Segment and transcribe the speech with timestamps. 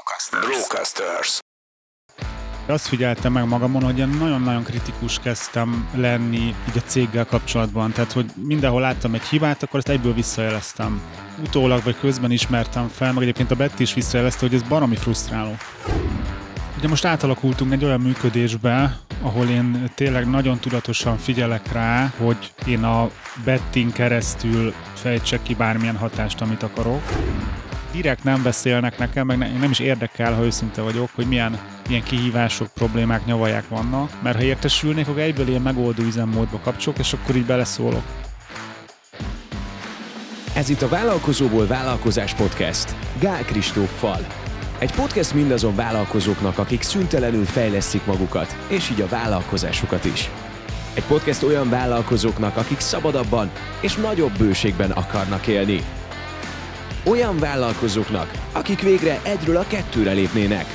[0.00, 0.46] Brocasters.
[0.46, 1.38] Brocasters.
[2.66, 7.92] Azt figyeltem meg magamon, hogy nagyon-nagyon kritikus kezdtem lenni így a céggel kapcsolatban.
[7.92, 11.00] Tehát, hogy mindenhol láttam egy hibát, akkor ezt egyből visszajeleztem.
[11.44, 15.56] Utólag vagy közben ismertem fel, meg egyébként a Betty is visszajelezte, hogy ez baromi frusztráló.
[16.78, 22.84] Ugye most átalakultunk egy olyan működésbe, ahol én tényleg nagyon tudatosan figyelek rá, hogy én
[22.84, 23.10] a
[23.44, 27.02] betting keresztül fejtsek ki bármilyen hatást, amit akarok
[27.92, 32.68] direkt nem beszélnek nekem, meg nem is érdekel, ha őszinte vagyok, hogy milyen, milyen kihívások,
[32.74, 37.46] problémák, nyavaják vannak, mert ha értesülnék, akkor egyből ilyen megoldó üzemmódba kapcsolok, és akkor így
[37.46, 38.02] beleszólok.
[40.54, 42.94] Ez itt a Vállalkozóból Vállalkozás Podcast.
[43.20, 44.26] Gál Kristóffal.
[44.78, 50.30] Egy podcast mindazon vállalkozóknak, akik szüntelenül fejlesztik magukat, és így a vállalkozásukat is.
[50.94, 53.50] Egy podcast olyan vállalkozóknak, akik szabadabban
[53.80, 55.82] és nagyobb bőségben akarnak élni.
[57.04, 60.66] Olyan vállalkozóknak, akik végre egyről a kettőre lépnének.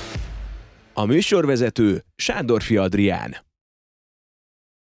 [0.93, 3.35] A műsorvezető Sándorfi Adrián.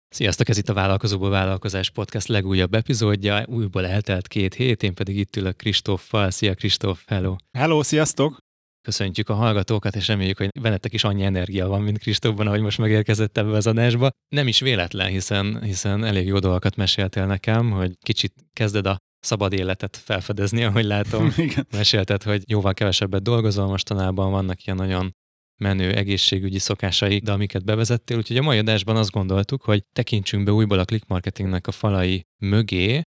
[0.09, 5.17] Sziasztok, ez itt a Vállalkozóból Vállalkozás Podcast legújabb epizódja, újból eltelt két hét, én pedig
[5.17, 6.31] itt ülök Kristóffal.
[6.31, 7.35] Szia Kristóf, hello!
[7.57, 8.37] Hello, sziasztok!
[8.81, 12.77] Köszöntjük a hallgatókat, és reméljük, hogy bennetek is annyi energia van, mint Kristófban, ahogy most
[12.77, 14.09] megérkezett ebbe az adásba.
[14.27, 19.53] Nem is véletlen, hiszen, hiszen elég jó dolgokat meséltél nekem, hogy kicsit kezded a szabad
[19.53, 21.33] életet felfedezni, ahogy látom.
[21.37, 21.67] Igen.
[21.71, 25.15] Mesélted, hogy jóval kevesebbet dolgozol mostanában, vannak ilyen nagyon
[25.61, 28.17] menő egészségügyi szokásai, de amiket bevezettél.
[28.17, 32.23] Úgyhogy a mai adásban azt gondoltuk, hogy tekintsünk be újból a click marketingnek a falai
[32.41, 33.01] mögé.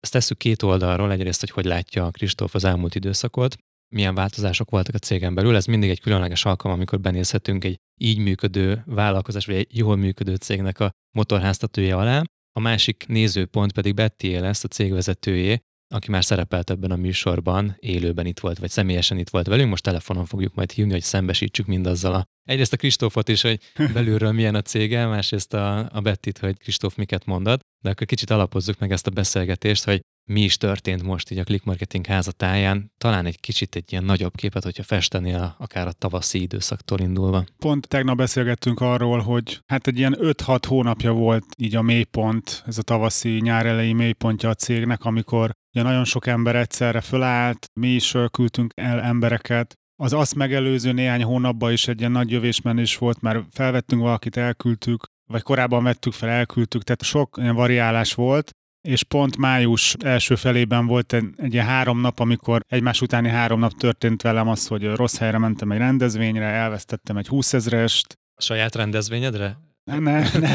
[0.00, 3.56] Ezt tesszük két oldalról, egyrészt, hogy hogy látja a Kristóf az elmúlt időszakot,
[3.94, 5.56] milyen változások voltak a cégen belül.
[5.56, 10.34] Ez mindig egy különleges alkalom, amikor benézhetünk egy így működő vállalkozás, vagy egy jól működő
[10.34, 12.22] cégnek a motorháztatója alá.
[12.56, 15.58] A másik nézőpont pedig Betty lesz, a cégvezetőjé,
[15.94, 19.82] aki már szerepelt ebben a műsorban, élőben itt volt, vagy személyesen itt volt velünk, most
[19.82, 23.60] telefonon fogjuk majd hívni, hogy szembesítsük mindazzal a egyrészt a Kristófot is, hogy
[23.94, 28.30] belülről milyen a cége, másrészt a, a Bettit, hogy Kristóf miket mondott, de akkor kicsit
[28.30, 32.92] alapozzuk meg ezt a beszélgetést, hogy mi is történt most így a click marketing házatáján,
[32.98, 37.44] talán egy kicsit egy ilyen nagyobb képet, hogyha festenél akár a tavaszi időszaktól indulva.
[37.58, 42.78] Pont tegnap beszélgettünk arról, hogy hát egy ilyen 5-6 hónapja volt így a mélypont, ez
[42.78, 47.88] a tavaszi nyár elejé mélypontja a cégnek, amikor ugye nagyon sok ember egyszerre fölállt, mi
[47.88, 53.20] is küldtünk el embereket, az azt megelőző néhány hónapban is egy ilyen nagy jövésmenés volt,
[53.20, 58.50] mert felvettünk valakit, elküldtük, vagy korábban vettük fel, elküldtük, tehát sok ilyen variálás volt,
[58.88, 63.58] és pont május első felében volt egy, egy ilyen három nap, amikor egymás utáni három
[63.58, 68.18] nap történt velem az, hogy rossz helyre mentem egy rendezvényre, elvesztettem egy 20 ezrest.
[68.34, 69.58] A saját rendezvényedre?
[69.84, 70.54] Ne, ne, ne,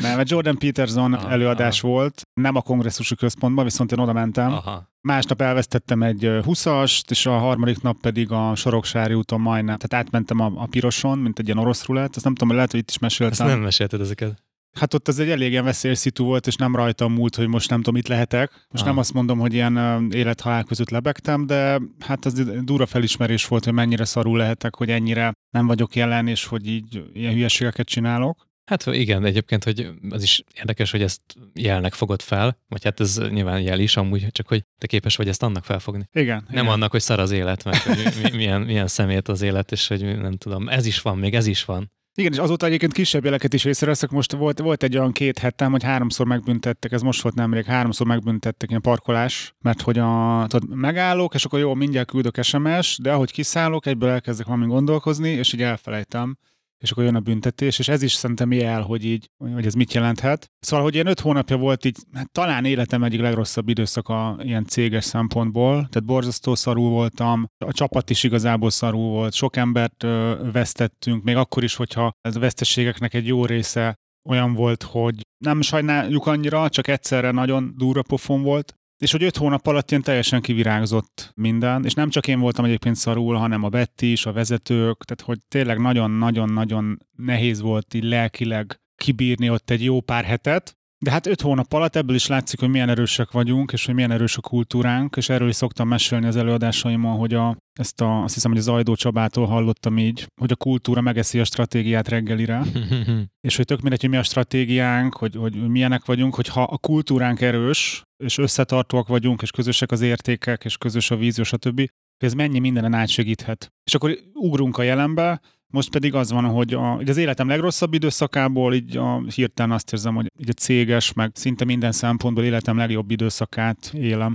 [0.00, 1.92] ne mert Jordan Peterson aha, előadás aha.
[1.92, 4.52] volt, nem a kongresszusi központban, viszont én oda mentem.
[4.52, 4.90] Aha.
[5.00, 9.76] Másnap elvesztettem egy 20-ast, és a harmadik nap pedig a Soroksári úton majdnem.
[9.76, 12.16] Tehát átmentem a, a piroson, mint egy ilyen orosz rulett.
[12.16, 13.46] Azt nem tudom, lehet, hogy itt is meséltem.
[13.46, 14.45] Ezt nem mesélted ezeket.
[14.78, 17.70] Hát ott az egy elég ilyen veszélyes szitu volt, és nem rajtam múlt, hogy most
[17.70, 18.50] nem tudom, mit lehetek.
[18.50, 18.88] Most ah.
[18.88, 23.72] nem azt mondom, hogy ilyen élethalál között lebegtem, de hát az durva felismerés volt, hogy
[23.72, 28.46] mennyire szarul lehetek, hogy ennyire nem vagyok jelen, és hogy így ilyen hülyeségeket csinálok.
[28.70, 31.20] Hát igen, egyébként, hogy az is érdekes, hogy ezt
[31.54, 35.28] jelnek fogod fel, vagy hát ez nyilván jel is amúgy, csak hogy te képes vagy
[35.28, 36.08] ezt annak felfogni.
[36.12, 36.44] Igen.
[36.48, 36.74] Nem igen.
[36.74, 40.32] annak, hogy szar az élet, meg hogy milyen, milyen szemét az élet, és hogy nem
[40.32, 41.90] tudom, ez is van, még ez is van.
[42.18, 44.10] Igen, és azóta egyébként kisebb jeleket is észreveszek.
[44.10, 48.06] Most volt, volt egy olyan két hetem, hogy háromszor megbüntettek, ez most volt nemrég, háromszor
[48.06, 53.12] megbüntettek ilyen parkolás, mert hogy a, tudod, megállok, és akkor jó, mindjárt küldök SMS, de
[53.12, 56.38] ahogy kiszállok, egyből elkezdek valami gondolkozni, és így elfelejtem
[56.78, 59.92] és akkor jön a büntetés, és ez is szerintem jel, hogy így, hogy ez mit
[59.92, 60.50] jelenthet.
[60.58, 65.04] Szóval, hogy ilyen öt hónapja volt így, hát talán életem egyik legrosszabb időszaka ilyen céges
[65.04, 71.22] szempontból, tehát borzasztó szarú voltam, a csapat is igazából szarú volt, sok embert ö, vesztettünk,
[71.24, 73.94] még akkor is, hogyha ez a veszteségeknek egy jó része
[74.28, 75.14] olyan volt, hogy
[75.44, 80.02] nem sajnáljuk annyira, csak egyszerre nagyon durva pofon volt, és hogy öt hónap alatt ilyen
[80.02, 84.32] teljesen kivirágzott minden, és nem csak én voltam egyébként szarul, hanem a Betty is, a
[84.32, 90.76] vezetők, tehát hogy tényleg nagyon-nagyon-nagyon nehéz volt így lelkileg kibírni ott egy jó pár hetet,
[90.98, 94.10] de hát öt hónap alatt ebből is látszik, hogy milyen erősek vagyunk, és hogy milyen
[94.10, 98.34] erős a kultúránk, és erről is szoktam mesélni az előadásaimon, hogy a, ezt a, azt
[98.34, 102.62] hiszem, hogy az Ajdó Csabától hallottam így, hogy a kultúra megeszi a stratégiát reggelire,
[103.48, 106.78] és hogy tök mindegy, hogy mi a stratégiánk, hogy, hogy milyenek vagyunk, hogy ha a
[106.78, 111.76] kultúránk erős, és összetartóak vagyunk, és közösek az értékek, és közös a vízió, stb.,
[112.18, 113.72] hogy ez mennyi mindenen átsegíthet.
[113.84, 115.40] És akkor ugrunk a jelenbe,
[115.72, 119.92] most pedig az van, hogy, a, hogy az életem legrosszabb időszakából így a, hirtelen azt
[119.92, 124.34] érzem, hogy így a céges, meg szinte minden szempontból életem legjobb időszakát élem.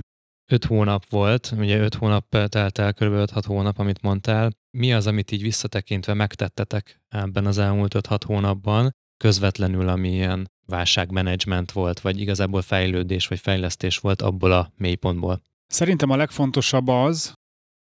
[0.50, 3.02] Öt hónap volt, ugye öt hónap telt el, kb.
[3.02, 4.50] 5-6 hónap, amit mondtál.
[4.78, 11.72] mi az, amit így visszatekintve megtettetek ebben az elmúlt 5-6 hónapban, közvetlenül, ami ilyen válságmenedzsment
[11.72, 15.42] volt, vagy igazából fejlődés vagy fejlesztés volt abból a mélypontból?
[15.66, 17.32] Szerintem a legfontosabb az,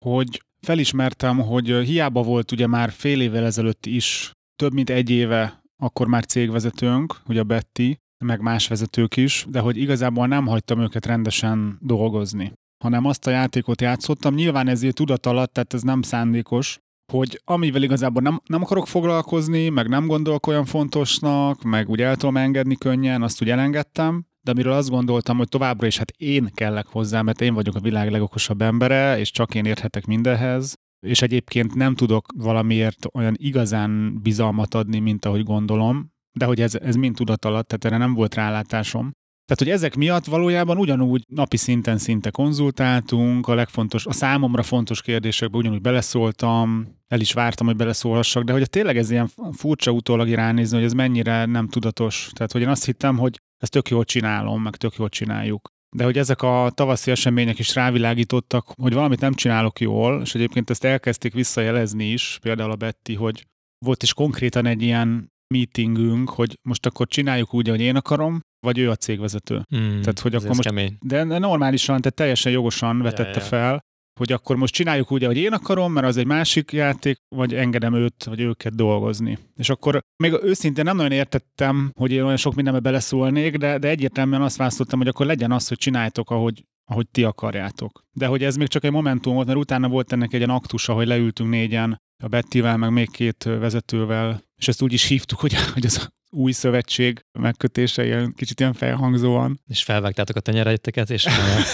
[0.05, 5.59] hogy felismertem, hogy hiába volt ugye már fél évvel ezelőtt is, több mint egy éve
[5.77, 11.05] akkor már cégvezetőnk, ugye Betty, meg más vezetők is, de hogy igazából nem hagytam őket
[11.05, 12.53] rendesen dolgozni,
[12.83, 14.33] hanem azt a játékot játszottam.
[14.33, 16.79] Nyilván ezért tudat alatt, tehát ez nem szándékos,
[17.11, 22.15] hogy amivel igazából nem, nem akarok foglalkozni, meg nem gondolok olyan fontosnak, meg úgy el
[22.15, 26.50] tudom engedni könnyen, azt úgy elengedtem, de amiről azt gondoltam, hogy továbbra is hát én
[26.53, 30.74] kellek hozzá, mert én vagyok a világ legokosabb embere, és csak én érthetek mindenhez,
[31.06, 36.75] és egyébként nem tudok valamiért olyan igazán bizalmat adni, mint ahogy gondolom, de hogy ez,
[36.75, 39.12] ez mind tudat alatt, tehát erre nem volt rálátásom.
[39.50, 45.01] Tehát, hogy ezek miatt valójában ugyanúgy napi szinten szinte konzultáltunk, a legfontos, a számomra fontos
[45.01, 50.30] kérdésekbe ugyanúgy beleszóltam, el is vártam, hogy beleszólhassak, de hogy tényleg ez ilyen furcsa utólag
[50.30, 52.30] ránézni, hogy ez mennyire nem tudatos.
[52.33, 55.69] Tehát, hogy én azt hittem, hogy ezt tök jól csinálom, meg tök jól csináljuk.
[55.95, 60.69] De hogy ezek a tavaszi események is rávilágítottak, hogy valamit nem csinálok jól, és egyébként
[60.69, 63.45] ezt elkezdték visszajelezni is, például a Betty, hogy
[63.85, 68.77] volt is konkrétan egy ilyen meetingünk, hogy most akkor csináljuk úgy, ahogy én akarom, vagy
[68.77, 69.61] ő a cégvezető.
[69.69, 70.97] Hmm, tehát, hogy akkor most, kemény.
[71.00, 73.41] de normálisan, tehát teljesen jogosan vetette ja, ja.
[73.41, 73.79] fel,
[74.19, 77.94] hogy akkor most csináljuk úgy, ahogy én akarom, mert az egy másik játék, vagy engedem
[77.94, 79.38] őt, vagy őket dolgozni.
[79.56, 83.88] És akkor még őszintén nem nagyon értettem, hogy én olyan sok mindenbe beleszólnék, de, de
[83.88, 88.04] egyértelműen azt választottam, hogy akkor legyen az, hogy csináljátok, ahogy, ahogy ti akarjátok.
[88.12, 90.94] De hogy ez még csak egy momentum volt, mert utána volt ennek egy ilyen aktusa,
[90.94, 95.54] hogy leültünk négyen, a Bettivel, meg még két vezetővel, és ezt úgy is hívtuk, hogy,
[95.74, 99.60] hogy az új szövetség megkötése ilyen kicsit ilyen felhangzóan.
[99.68, 101.27] És felvágtátok a tenyereiteket, és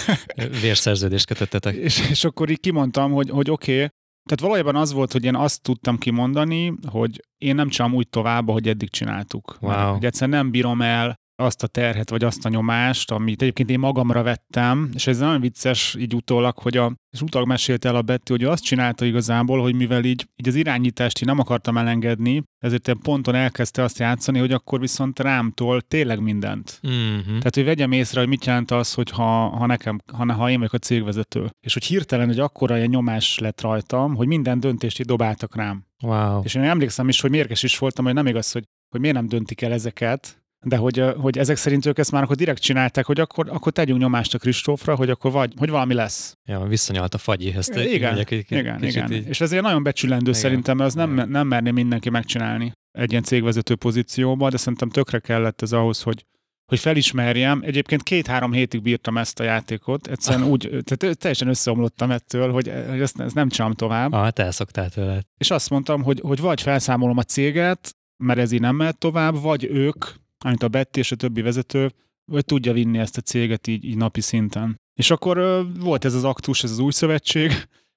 [0.62, 1.74] vérszerződést kötöttetek.
[1.74, 3.88] És, és akkor így kimondtam, hogy, hogy oké, okay,
[4.26, 8.48] tehát valójában az volt, hogy én azt tudtam kimondani, hogy én nem csinálom úgy tovább,
[8.48, 9.56] ahogy eddig csináltuk.
[9.60, 9.70] Wow.
[9.70, 13.70] Mert, hogy egyszerűen nem bírom el azt a terhet, vagy azt a nyomást, amit egyébként
[13.70, 17.96] én magamra vettem, és ez nagyon vicces így utólag, hogy a, és utólag mesélte el
[17.96, 21.38] a Betty, hogy ő azt csinálta igazából, hogy mivel így, így az irányítást így nem
[21.38, 26.80] akartam elengedni, ezért én ponton elkezdte azt játszani, hogy akkor viszont rámtól tényleg mindent.
[26.88, 27.38] Mm-hmm.
[27.38, 30.58] Tehát, hogy vegyem észre, hogy mit jelent az, hogy ha, ha nekem, ha, ha én
[30.58, 31.50] vagyok a cégvezető.
[31.66, 35.84] És hogy hirtelen, hogy akkora ilyen nyomás lett rajtam, hogy minden döntést így dobáltak rám.
[36.02, 36.40] Wow.
[36.44, 39.28] És én emlékszem is, hogy mérges is voltam, hogy nem igaz, hogy, hogy miért nem
[39.28, 43.20] döntik el ezeket, de hogy, hogy ezek szerint ők ezt már akkor direkt csinálták, hogy
[43.20, 46.36] akkor, akkor tegyünk nyomást a Kristófra, hogy akkor vagy, hogy valami lesz.
[46.44, 47.54] Ja, visszanyalt a fagyi.
[47.56, 49.12] Ezt igen, megyek, egy, igen, igen.
[49.12, 49.28] Így.
[49.28, 50.40] És ezért nagyon becsülendő igen.
[50.40, 55.18] szerintem, mert az nem, nem merné mindenki megcsinálni egy ilyen cégvezető pozícióba, de szerintem tökre
[55.18, 56.26] kellett ez ahhoz, hogy,
[56.66, 57.62] hogy felismerjem.
[57.64, 63.00] Egyébként két-három hétig bírtam ezt a játékot, egyszerűen úgy, tehát teljesen összeomlottam ettől, hogy, hogy
[63.00, 64.12] ezt, ezt nem csinálom tovább.
[64.12, 65.22] Ah, te elszoktál tőle.
[65.38, 69.40] És azt mondtam, hogy, hogy vagy felszámolom a céget, mert ez így nem mehet tovább,
[69.40, 70.04] vagy ők,
[70.46, 71.92] amit a Betty és a többi vezető,
[72.32, 74.76] vagy tudja vinni ezt a céget így, így napi szinten.
[74.98, 77.52] És akkor volt ez az aktus, ez az új szövetség,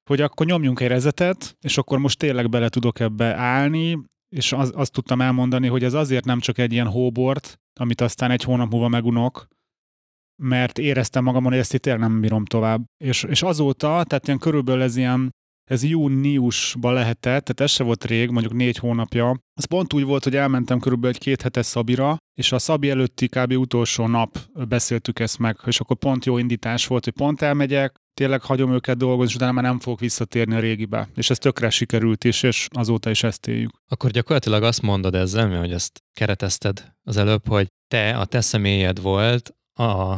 [0.10, 4.00] hogy akkor nyomjunk egy rezetet, és akkor most tényleg bele tudok ebbe állni,
[4.36, 8.31] és az, azt tudtam elmondani, hogy ez azért nem csak egy ilyen hóbort, amit aztán
[8.31, 9.48] egy hónap múlva megunok,
[10.42, 12.84] mert éreztem magamon, hogy ezt itt nem bírom tovább.
[13.04, 15.30] És, és azóta, tehát ilyen körülbelül ez ilyen
[15.69, 19.39] ez júniusban lehetett, tehát ez se volt rég, mondjuk négy hónapja.
[19.53, 23.27] Az pont úgy volt, hogy elmentem körülbelül egy két hetes Szabira, és a Szabi előtti
[23.27, 23.51] kb.
[23.51, 28.41] utolsó nap beszéltük ezt meg, és akkor pont jó indítás volt, hogy pont elmegyek, tényleg
[28.41, 31.10] hagyom őket dolgozni, és utána már nem fogok visszatérni a régibe.
[31.15, 33.72] És ez tökre sikerült is, és azóta is ezt éljük.
[33.88, 39.01] Akkor gyakorlatilag azt mondod ezzel, hogy ezt keretezted az előbb, hogy te, a te személyed
[39.01, 40.17] volt a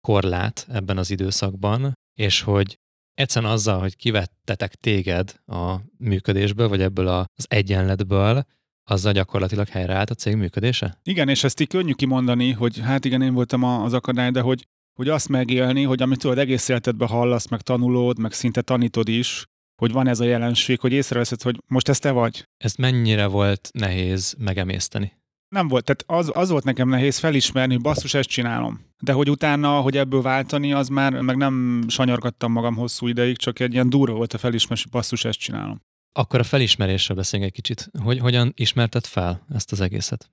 [0.00, 2.78] korlát ebben az időszakban, és hogy
[3.22, 8.44] egyszerűen azzal, hogy kivettetek téged a működésből, vagy ebből az egyenletből,
[8.84, 10.98] azzal gyakorlatilag helyreállt a cég működése?
[11.02, 14.66] Igen, és ezt így könnyű kimondani, hogy hát igen, én voltam az akadály, de hogy,
[14.94, 19.46] hogy azt megélni, hogy amit tudod, egész életedben hallasz, meg tanulod, meg szinte tanítod is,
[19.82, 22.48] hogy van ez a jelenség, hogy észreveszed, hogy most ez te vagy.
[22.56, 25.21] Ezt mennyire volt nehéz megemészteni?
[25.52, 28.80] Nem volt, tehát az, az volt nekem nehéz felismerni, hogy basszus, ezt csinálom.
[29.00, 33.60] De hogy utána, hogy ebből váltani, az már, meg nem sanyargattam magam hosszú ideig, csak
[33.60, 35.82] egy ilyen durva volt a felismerés, hogy basszus, ezt csinálom.
[36.12, 37.90] Akkor a felismerésről beszéljünk egy kicsit.
[38.02, 40.30] Hogy hogyan ismerted fel ezt az egészet?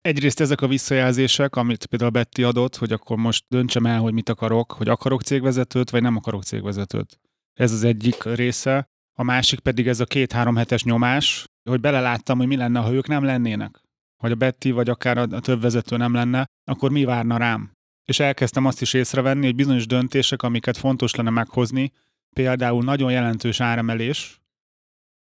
[0.00, 4.28] Egyrészt ezek a visszajelzések, amit például Betty adott, hogy akkor most döntsem el, hogy mit
[4.28, 7.20] akarok, hogy akarok cégvezetőt, vagy nem akarok cégvezetőt.
[7.54, 8.88] Ez az egyik része.
[9.18, 13.06] A másik pedig ez a két-három hetes nyomás, hogy beleláttam, hogy mi lenne, ha ők
[13.06, 13.86] nem lennének.
[14.18, 17.72] Vagy a Betty, vagy akár a több vezető nem lenne, akkor mi várna rám.
[18.04, 21.92] És elkezdtem azt is észrevenni, hogy bizonyos döntések, amiket fontos lenne meghozni,
[22.32, 24.40] például nagyon jelentős áremelés,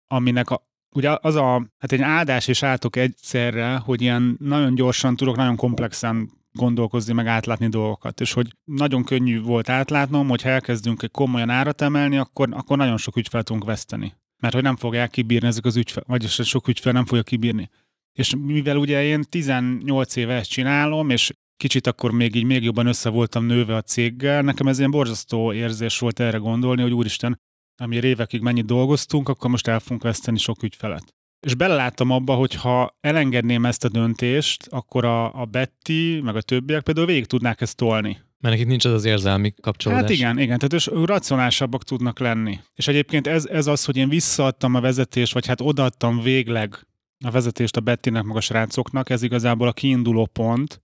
[0.07, 5.17] aminek a, ugye az a, hát egy áldás és átok egyszerre, hogy ilyen nagyon gyorsan
[5.17, 8.21] tudok, nagyon komplexen gondolkozni, meg átlátni dolgokat.
[8.21, 12.77] És hogy nagyon könnyű volt átlátnom, hogy ha elkezdünk egy komolyan árat emelni, akkor, akkor
[12.77, 14.15] nagyon sok ügyfel tudunk veszteni.
[14.41, 17.71] Mert hogy nem fogják kibírni ezek az ügyfel, vagyis sok ügyfel nem fogja kibírni.
[18.19, 22.87] És mivel ugye én 18 éve ezt csinálom, és kicsit akkor még így még jobban
[22.87, 27.41] össze voltam nőve a céggel, nekem ez ilyen borzasztó érzés volt erre gondolni, hogy úristen,
[27.83, 31.15] ami évekig mennyit dolgoztunk, akkor most el fogunk veszteni sok ügyfelet.
[31.47, 36.43] És beleláttam abba, hogy ha elengedném ezt a döntést, akkor a, a Betty, meg a
[36.43, 38.19] többiek például végig tudnák ezt tolni.
[38.41, 40.03] Mert nekik nincs az az érzelmi kapcsolódás.
[40.03, 42.59] Hát igen, igen, tehát és racionálisabbak tudnak lenni.
[42.75, 46.87] És egyébként ez, ez az, hogy én visszaadtam a vezetést, vagy hát odaadtam végleg
[47.25, 50.83] a vezetést a Bettinek, meg a srácoknak, ez igazából a kiinduló pont,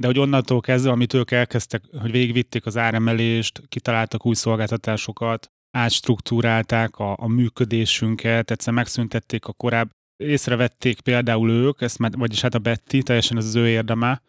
[0.00, 6.96] de hogy onnantól kezdve, amit ők elkezdtek, hogy végigvitték az áremelést, kitaláltak új szolgáltatásokat, átstruktúrálták
[6.96, 12.98] a, a működésünket, egyszer megszüntették a korább, észrevették például ők, ezt, vagyis hát a Betty,
[13.02, 14.22] teljesen ez az ő érdeme,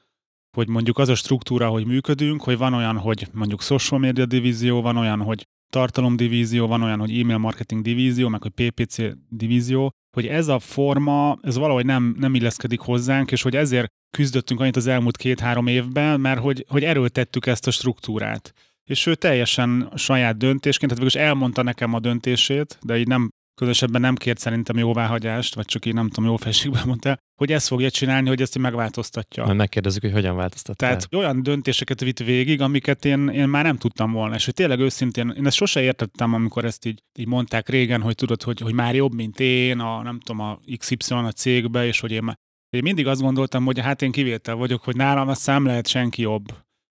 [0.57, 4.81] hogy mondjuk az a struktúra, hogy működünk, hogy van olyan, hogy mondjuk social media divízió,
[4.81, 8.97] van olyan, hogy tartalomdivízió, van olyan, hogy email marketing divízió, meg hogy PPC
[9.29, 13.87] divízió, hogy ez a forma, ez valahogy nem, nem illeszkedik hozzánk, és hogy ezért
[14.17, 18.53] küzdöttünk annyit az elmúlt két-három évben, mert hogy, hogy erőltettük ezt a struktúrát.
[18.89, 24.01] És ő teljesen saját döntésként, tehát végül elmondta nekem a döntését, de így nem különösebben
[24.01, 27.89] nem kért szerintem jóváhagyást, vagy csak így nem tudom, jó felségben mondta, hogy ezt fogja
[27.89, 29.45] csinálni, hogy ezt megváltoztatja.
[29.45, 30.85] Majd megkérdezzük, hogy hogyan változtatta.
[30.85, 34.35] Tehát olyan döntéseket vitt végig, amiket én, én már nem tudtam volna.
[34.35, 38.15] És hogy tényleg őszintén, én ezt sose értettem, amikor ezt így, így mondták régen, hogy
[38.15, 41.99] tudod, hogy, hogy már jobb, mint én, a nem tudom, a XY a cégbe, és
[41.99, 42.35] hogy én már
[42.69, 46.21] én mindig azt gondoltam, hogy hát én kivétel vagyok, hogy nálam a szám lehet senki
[46.21, 46.45] jobb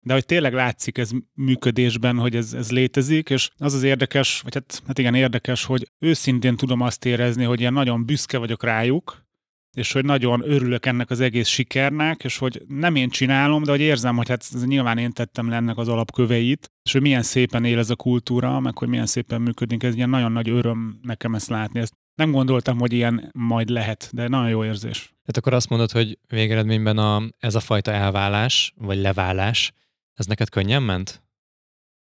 [0.03, 4.53] de hogy tényleg látszik ez működésben, hogy ez, ez létezik, és az az érdekes, vagy
[4.53, 9.29] hát, hát igen érdekes, hogy őszintén tudom azt érezni, hogy ilyen nagyon büszke vagyok rájuk,
[9.77, 13.79] és hogy nagyon örülök ennek az egész sikernek, és hogy nem én csinálom, de hogy
[13.79, 17.65] érzem, hogy hát ez nyilván én tettem le ennek az alapköveit, és hogy milyen szépen
[17.65, 21.35] él ez a kultúra, meg hogy milyen szépen működik, ez ilyen nagyon nagy öröm nekem
[21.35, 21.79] ezt látni.
[21.79, 24.97] Ezt nem gondoltam, hogy ilyen majd lehet, de nagyon jó érzés.
[24.99, 29.71] Tehát akkor azt mondod, hogy végeredményben a, ez a fajta elválás, vagy leválás,
[30.13, 31.23] ez neked könnyen ment?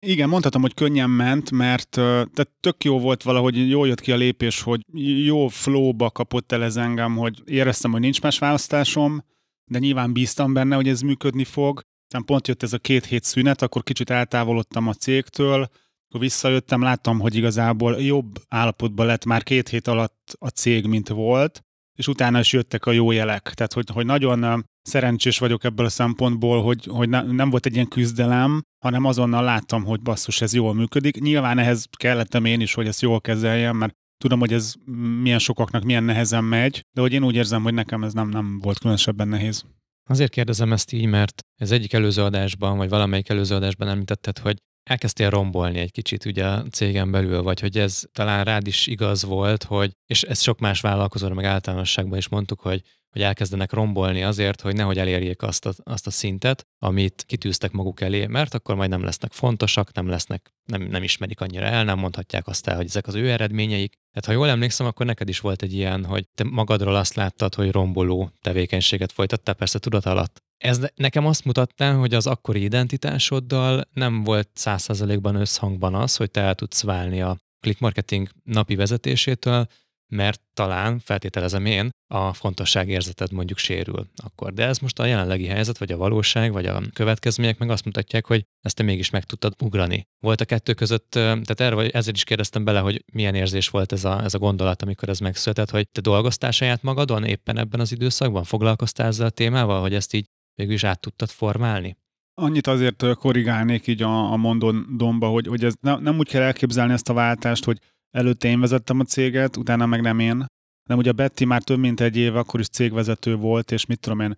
[0.07, 4.17] Igen, mondhatom, hogy könnyen ment, mert tehát tök jó volt valahogy, jól jött ki a
[4.17, 4.81] lépés, hogy
[5.25, 9.25] jó flowba kapott el ez engem, hogy éreztem, hogy nincs más választásom,
[9.71, 11.81] de nyilván bíztam benne, hogy ez működni fog.
[12.05, 15.63] Aztán pont jött ez a két hét szünet, akkor kicsit eltávolodtam a cégtől,
[16.09, 21.09] akkor visszajöttem, láttam, hogy igazából jobb állapotban lett már két hét alatt a cég, mint
[21.09, 21.65] volt,
[21.99, 23.43] és utána is jöttek a jó jelek.
[23.55, 27.75] Tehát, hogy, hogy nagyon szerencsés vagyok ebből a szempontból, hogy, hogy ne, nem volt egy
[27.75, 31.21] ilyen küzdelem, hanem azonnal láttam, hogy basszus, ez jól működik.
[31.21, 34.75] Nyilván ehhez kellettem én is, hogy ezt jól kezeljem, mert tudom, hogy ez
[35.21, 38.59] milyen sokaknak milyen nehezen megy, de hogy én úgy érzem, hogy nekem ez nem, nem
[38.59, 39.65] volt különösebben nehéz.
[40.09, 44.57] Azért kérdezem ezt így, mert ez egyik előző adásban, vagy valamelyik előző adásban említetted, hogy
[44.91, 49.25] elkezdtél rombolni egy kicsit ugye a cégen belül, vagy hogy ez talán rád is igaz
[49.25, 54.23] volt, hogy, és ezt sok más vállalkozóra meg általánosságban is mondtuk, hogy, hogy elkezdenek rombolni
[54.23, 58.75] azért, hogy nehogy elérjék azt a, azt a szintet, amit kitűztek maguk elé, mert akkor
[58.75, 62.77] majd nem lesznek fontosak, nem lesznek, nem, nem ismerik annyira el, nem mondhatják azt el,
[62.77, 63.93] hogy ezek az ő eredményeik.
[63.93, 67.55] Tehát ha jól emlékszem, akkor neked is volt egy ilyen, hogy te magadról azt láttad,
[67.55, 70.43] hogy romboló tevékenységet folytattál, persze tudat alatt.
[70.57, 76.41] Ez nekem azt mutatta, hogy az akkori identitásoddal nem volt százszerzalékban összhangban az, hogy te
[76.41, 79.67] el tudsz válni a click marketing napi vezetésétől,
[80.11, 84.53] mert talán, feltételezem én, a fontosságérzeted mondjuk sérül akkor.
[84.53, 88.27] De ez most a jelenlegi helyzet, vagy a valóság, vagy a következmények meg azt mutatják,
[88.27, 90.07] hogy ezt te mégis meg tudtad ugrani.
[90.19, 94.05] Volt a kettő között, tehát vagy ezért is kérdeztem bele, hogy milyen érzés volt ez
[94.05, 97.93] a, ez a gondolat, amikor ez megszületett, hogy te dolgoztál saját magadon éppen ebben az
[97.93, 101.97] időszakban, foglalkoztál ezzel a témával, hogy ezt így végül is át tudtad formálni?
[102.35, 106.93] Annyit azért korrigálnék így a, a mondomba, hogy, hogy ez ne, nem úgy kell elképzelni
[106.93, 107.79] ezt a váltást, hogy
[108.11, 110.47] előtte én vezettem a céget, utána meg nem én.
[110.89, 114.01] De ugye a Betty már több mint egy év akkor is cégvezető volt, és mit
[114.01, 114.37] tudom én,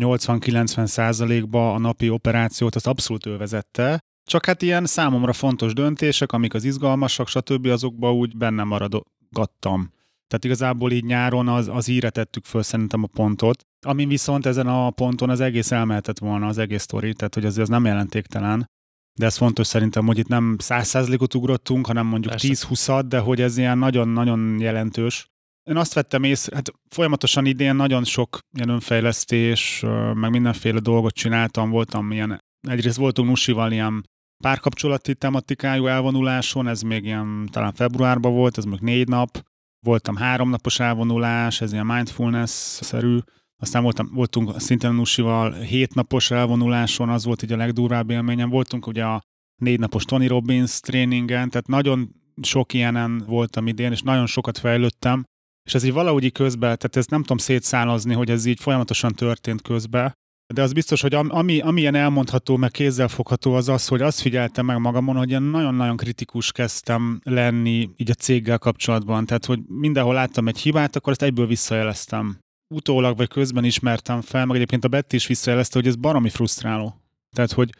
[0.00, 3.98] 80-90 százalékba a napi operációt azt abszolút ő vezette.
[4.24, 7.66] Csak hát ilyen számomra fontos döntések, amik az izgalmasak, stb.
[7.66, 9.92] azokba úgy benne maradgattam.
[10.26, 14.66] Tehát igazából így nyáron az, az íre tettük föl szerintem a pontot, ami viszont ezen
[14.66, 18.70] a ponton az egész elmehetett volna, az egész sztori, tehát hogy az, az nem jelentéktelen.
[19.18, 23.56] De ez fontos szerintem, hogy itt nem 100%-ot ugrottunk, hanem mondjuk 10-20-at, de hogy ez
[23.56, 25.28] ilyen nagyon-nagyon jelentős.
[25.70, 31.70] Én azt vettem észre, hát folyamatosan idén nagyon sok ilyen önfejlesztés, meg mindenféle dolgot csináltam,
[31.70, 34.08] voltam ilyen, egyrészt voltunk Nusival ilyen
[34.42, 39.42] párkapcsolati tematikájú elvonuláson, ez még ilyen talán februárban volt, ez még négy nap,
[39.86, 43.18] voltam háromnapos elvonulás, ez ilyen mindfulness-szerű,
[43.64, 48.48] aztán voltam, voltunk szintén Nusival hétnapos elvonuláson, az volt így a legdurvább élményem.
[48.50, 49.22] Voltunk ugye a
[49.62, 55.24] négy napos Tony Robbins tréningen, tehát nagyon sok ilyenen voltam idén, és nagyon sokat fejlődtem,
[55.66, 59.62] és ez így valahogy közben, tehát ezt nem tudom szétszálazni, hogy ez így folyamatosan történt
[59.62, 60.12] közben,
[60.54, 64.66] de az biztos, hogy ami, ami ilyen elmondható, meg kézzelfogható az az, hogy azt figyeltem
[64.66, 69.26] meg magamon, hogy ilyen nagyon-nagyon kritikus kezdtem lenni így a céggel kapcsolatban.
[69.26, 72.38] Tehát, hogy mindenhol láttam egy hibát, akkor ezt egyből visszajeleztem.
[72.68, 76.94] Utólag vagy közben ismertem fel, meg egyébként a Betty is visszajelezte, hogy ez baromi frusztráló.
[77.32, 77.70] Tehát, hogy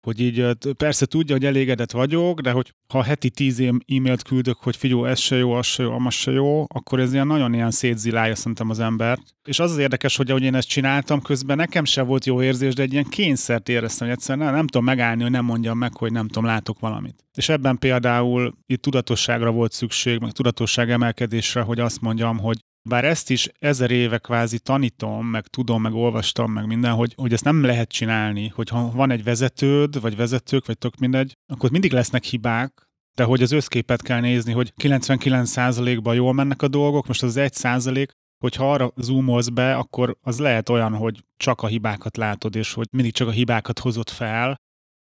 [0.00, 4.76] hogy így persze tudja, hogy elégedett vagyok, de hogy ha heti tíz e-mailt küldök, hogy
[4.76, 7.70] figyó, ez se jó, az se jó, amaz se jó, akkor ez ilyen nagyon ilyen
[7.70, 9.22] szétzilálja szerintem az embert.
[9.44, 12.74] És az az érdekes, hogy ahogy én ezt csináltam, közben nekem se volt jó érzés,
[12.74, 15.96] de egy ilyen kényszert éreztem, hogy egyszerűen nem, nem tudom megállni, hogy nem mondjam meg,
[15.96, 17.24] hogy nem tudom, látok valamit.
[17.36, 23.04] És ebben például itt tudatosságra volt szükség, meg tudatosság emelkedésre, hogy azt mondjam, hogy bár
[23.04, 27.44] ezt is ezer éve kvázi tanítom, meg tudom, meg olvastam, meg minden, hogy, hogy ezt
[27.44, 31.92] nem lehet csinálni, hogy ha van egy vezetőd, vagy vezetők, vagy tök mindegy, akkor mindig
[31.92, 37.22] lesznek hibák, de hogy az összképet kell nézni, hogy 99%-ban jól mennek a dolgok, most
[37.22, 38.08] az 1%,
[38.38, 42.86] hogyha arra zoomolsz be, akkor az lehet olyan, hogy csak a hibákat látod, és hogy
[42.90, 44.56] mindig csak a hibákat hozod fel,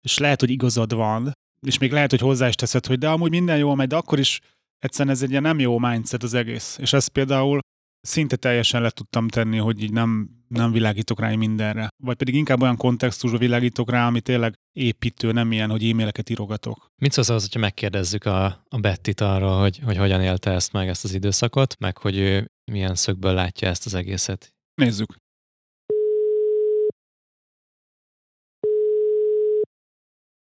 [0.01, 3.29] és lehet, hogy igazad van, és még lehet, hogy hozzá is teszed, hogy de amúgy
[3.29, 4.39] minden jól megy, de akkor is
[4.86, 6.77] egyszerűen ez egy ilyen nem jó mindset az egész.
[6.77, 7.60] És ezt például
[8.01, 11.88] szinte teljesen le tudtam tenni, hogy így nem, nem világítok rá mindenre.
[12.04, 16.88] Vagy pedig inkább olyan kontextusra világítok rá, ami tényleg építő, nem ilyen, hogy e-maileket írogatok.
[17.01, 20.88] Mit szólsz az, hogyha megkérdezzük a, a Bettit arra, hogy, hogy hogyan élte ezt meg,
[20.88, 24.54] ezt az időszakot, meg hogy ő milyen szögből látja ezt az egészet?
[24.74, 25.15] Nézzük.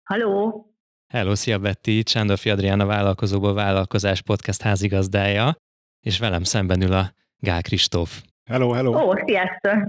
[0.03, 0.76] Halló!
[1.13, 5.57] Hello, szia Betty, Csándorfi Adrián Vállalkozóból Vállalkozás Podcast házigazdája,
[6.07, 8.23] és velem szemben ül a Gál Kristóf.
[8.51, 9.09] Hello, hello!
[9.09, 9.89] Ó, sziasztok!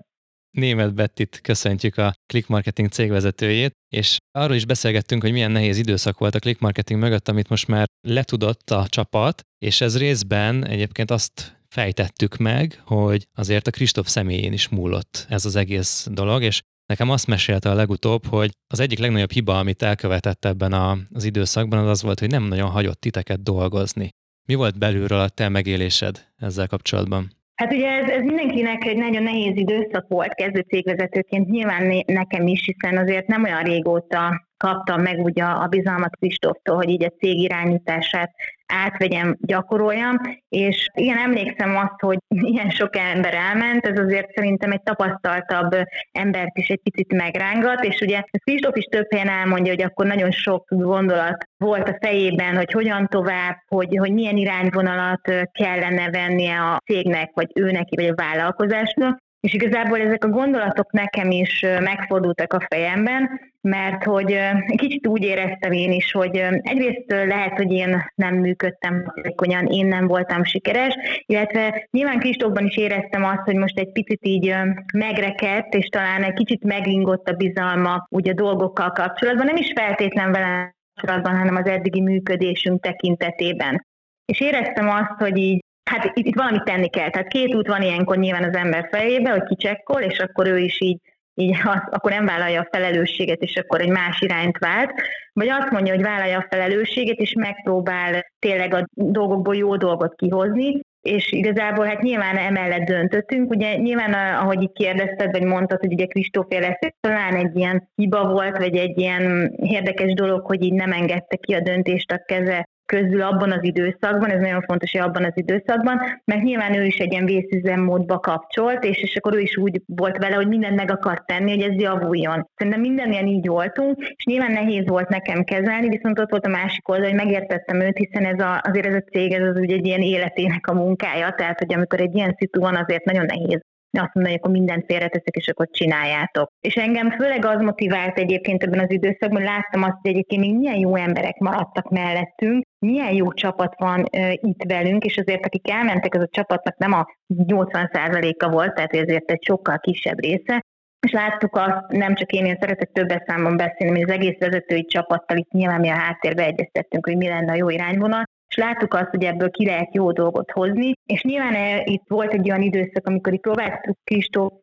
[0.52, 6.18] Német Bettit köszöntjük a Click Marketing cégvezetőjét, és arról is beszélgettünk, hogy milyen nehéz időszak
[6.18, 11.12] volt a Click Marketing mögött, amit most már letudott a csapat, és ez részben egyébként
[11.12, 16.62] azt fejtettük meg, hogy azért a Kristóf személyén is múlott ez az egész dolog, és
[16.88, 21.24] Nekem azt mesélte a legutóbb, hogy az egyik legnagyobb hiba, amit elkövetett ebben a, az
[21.24, 24.10] időszakban, az az volt, hogy nem nagyon hagyott titeket dolgozni.
[24.48, 27.30] Mi volt belülről a te megélésed ezzel kapcsolatban?
[27.56, 32.66] Hát ugye ez, ez mindenkinek egy nagyon nehéz időszak volt kezdő cégvezetőként, nyilván nekem is,
[32.66, 37.40] hiszen azért nem olyan régóta kaptam meg ugye a bizalmat Kristóftól, hogy így a cég
[37.40, 38.32] irányítását
[38.68, 40.18] átvegyem, gyakoroljam,
[40.50, 42.18] és igen, emlékszem azt, hogy
[42.54, 45.72] ilyen sok ember elment, ez azért szerintem egy tapasztaltabb
[46.12, 50.32] embert is egy picit megrángat, és ugye Kristóf is több helyen elmondja, hogy akkor nagyon
[50.32, 56.82] sok gondolat volt a fejében, hogy hogyan tovább, hogy, hogy milyen irányvonalat kellene vennie a
[56.86, 62.54] cégnek, vagy ő neki, vagy a vállalkozásnak, és igazából ezek a gondolatok nekem is megfordultak
[62.54, 64.40] a fejemben, mert hogy
[64.76, 70.08] kicsit úgy éreztem én is, hogy egyrészt lehet, hogy én nem működtem hatékonyan, én nem
[70.08, 74.56] voltam sikeres, illetve nyilván Kristófban is éreztem azt, hogy most egy picit így
[74.94, 80.32] megrekedt, és talán egy kicsit megingott a bizalma ugye a dolgokkal kapcsolatban, nem is feltétlen
[80.32, 83.86] vele kapcsolatban, hanem az eddigi működésünk tekintetében.
[84.26, 87.10] És éreztem azt, hogy így Hát itt, itt valamit tenni kell.
[87.10, 90.82] Tehát két út van ilyenkor nyilván az ember fejébe, hogy kicsekkol, és akkor ő is
[90.82, 91.00] így,
[91.38, 94.92] így az, akkor nem vállalja a felelősséget, és akkor egy más irányt vált.
[95.34, 100.80] Vagy azt mondja, hogy vállalja a felelősséget, és megpróbál tényleg a dolgokból jó dolgot kihozni,
[101.02, 103.50] és igazából hát nyilván emellett döntöttünk.
[103.50, 108.28] Ugye nyilván, ahogy itt kérdezted, vagy mondtad, hogy ugye Kristófél lesz, talán egy ilyen hiba
[108.28, 112.68] volt, vagy egy ilyen érdekes dolog, hogy így nem engedte ki a döntést a keze
[112.88, 116.98] közül abban az időszakban, ez nagyon fontos, hogy abban az időszakban, mert nyilván ő is
[116.98, 120.92] egy ilyen vészüzemmódba kapcsolt, és, és akkor ő is úgy volt vele, hogy mindent meg
[120.92, 122.50] akart tenni, hogy ez javuljon.
[122.56, 126.90] Szerintem ilyen így voltunk, és nyilván nehéz volt nekem kezelni, viszont ott volt a másik
[126.90, 129.86] oldal, hogy megértettem őt, hiszen ez a, azért ez a cég, ez az ugye egy
[129.86, 134.14] ilyen életének a munkája, tehát hogy amikor egy ilyen szitu van, azért nagyon nehéz azt
[134.14, 136.50] mondani, hogy akkor mindent félreteszek, és akkor csináljátok.
[136.60, 140.78] És engem főleg az motivált egyébként ebben az időszakban, láttam azt, hogy egyébként még milyen
[140.78, 146.16] jó emberek maradtak mellettünk, milyen jó csapat van uh, itt velünk, és azért akik elmentek,
[146.16, 150.62] az a csapatnak nem a 80%-a volt, tehát ezért egy sokkal kisebb része,
[151.00, 154.86] és láttuk azt, nem csak én, én szeretek többes számon beszélni, mint az egész vezetői
[154.86, 158.94] csapattal, itt nyilván mi a háttérbe egyeztettünk, hogy mi lenne a jó irányvonal, és láttuk
[158.94, 163.08] azt, hogy ebből ki lehet jó dolgot hozni, és nyilván itt volt egy olyan időszak,
[163.08, 164.54] amikor itt próbáltuk Kristóf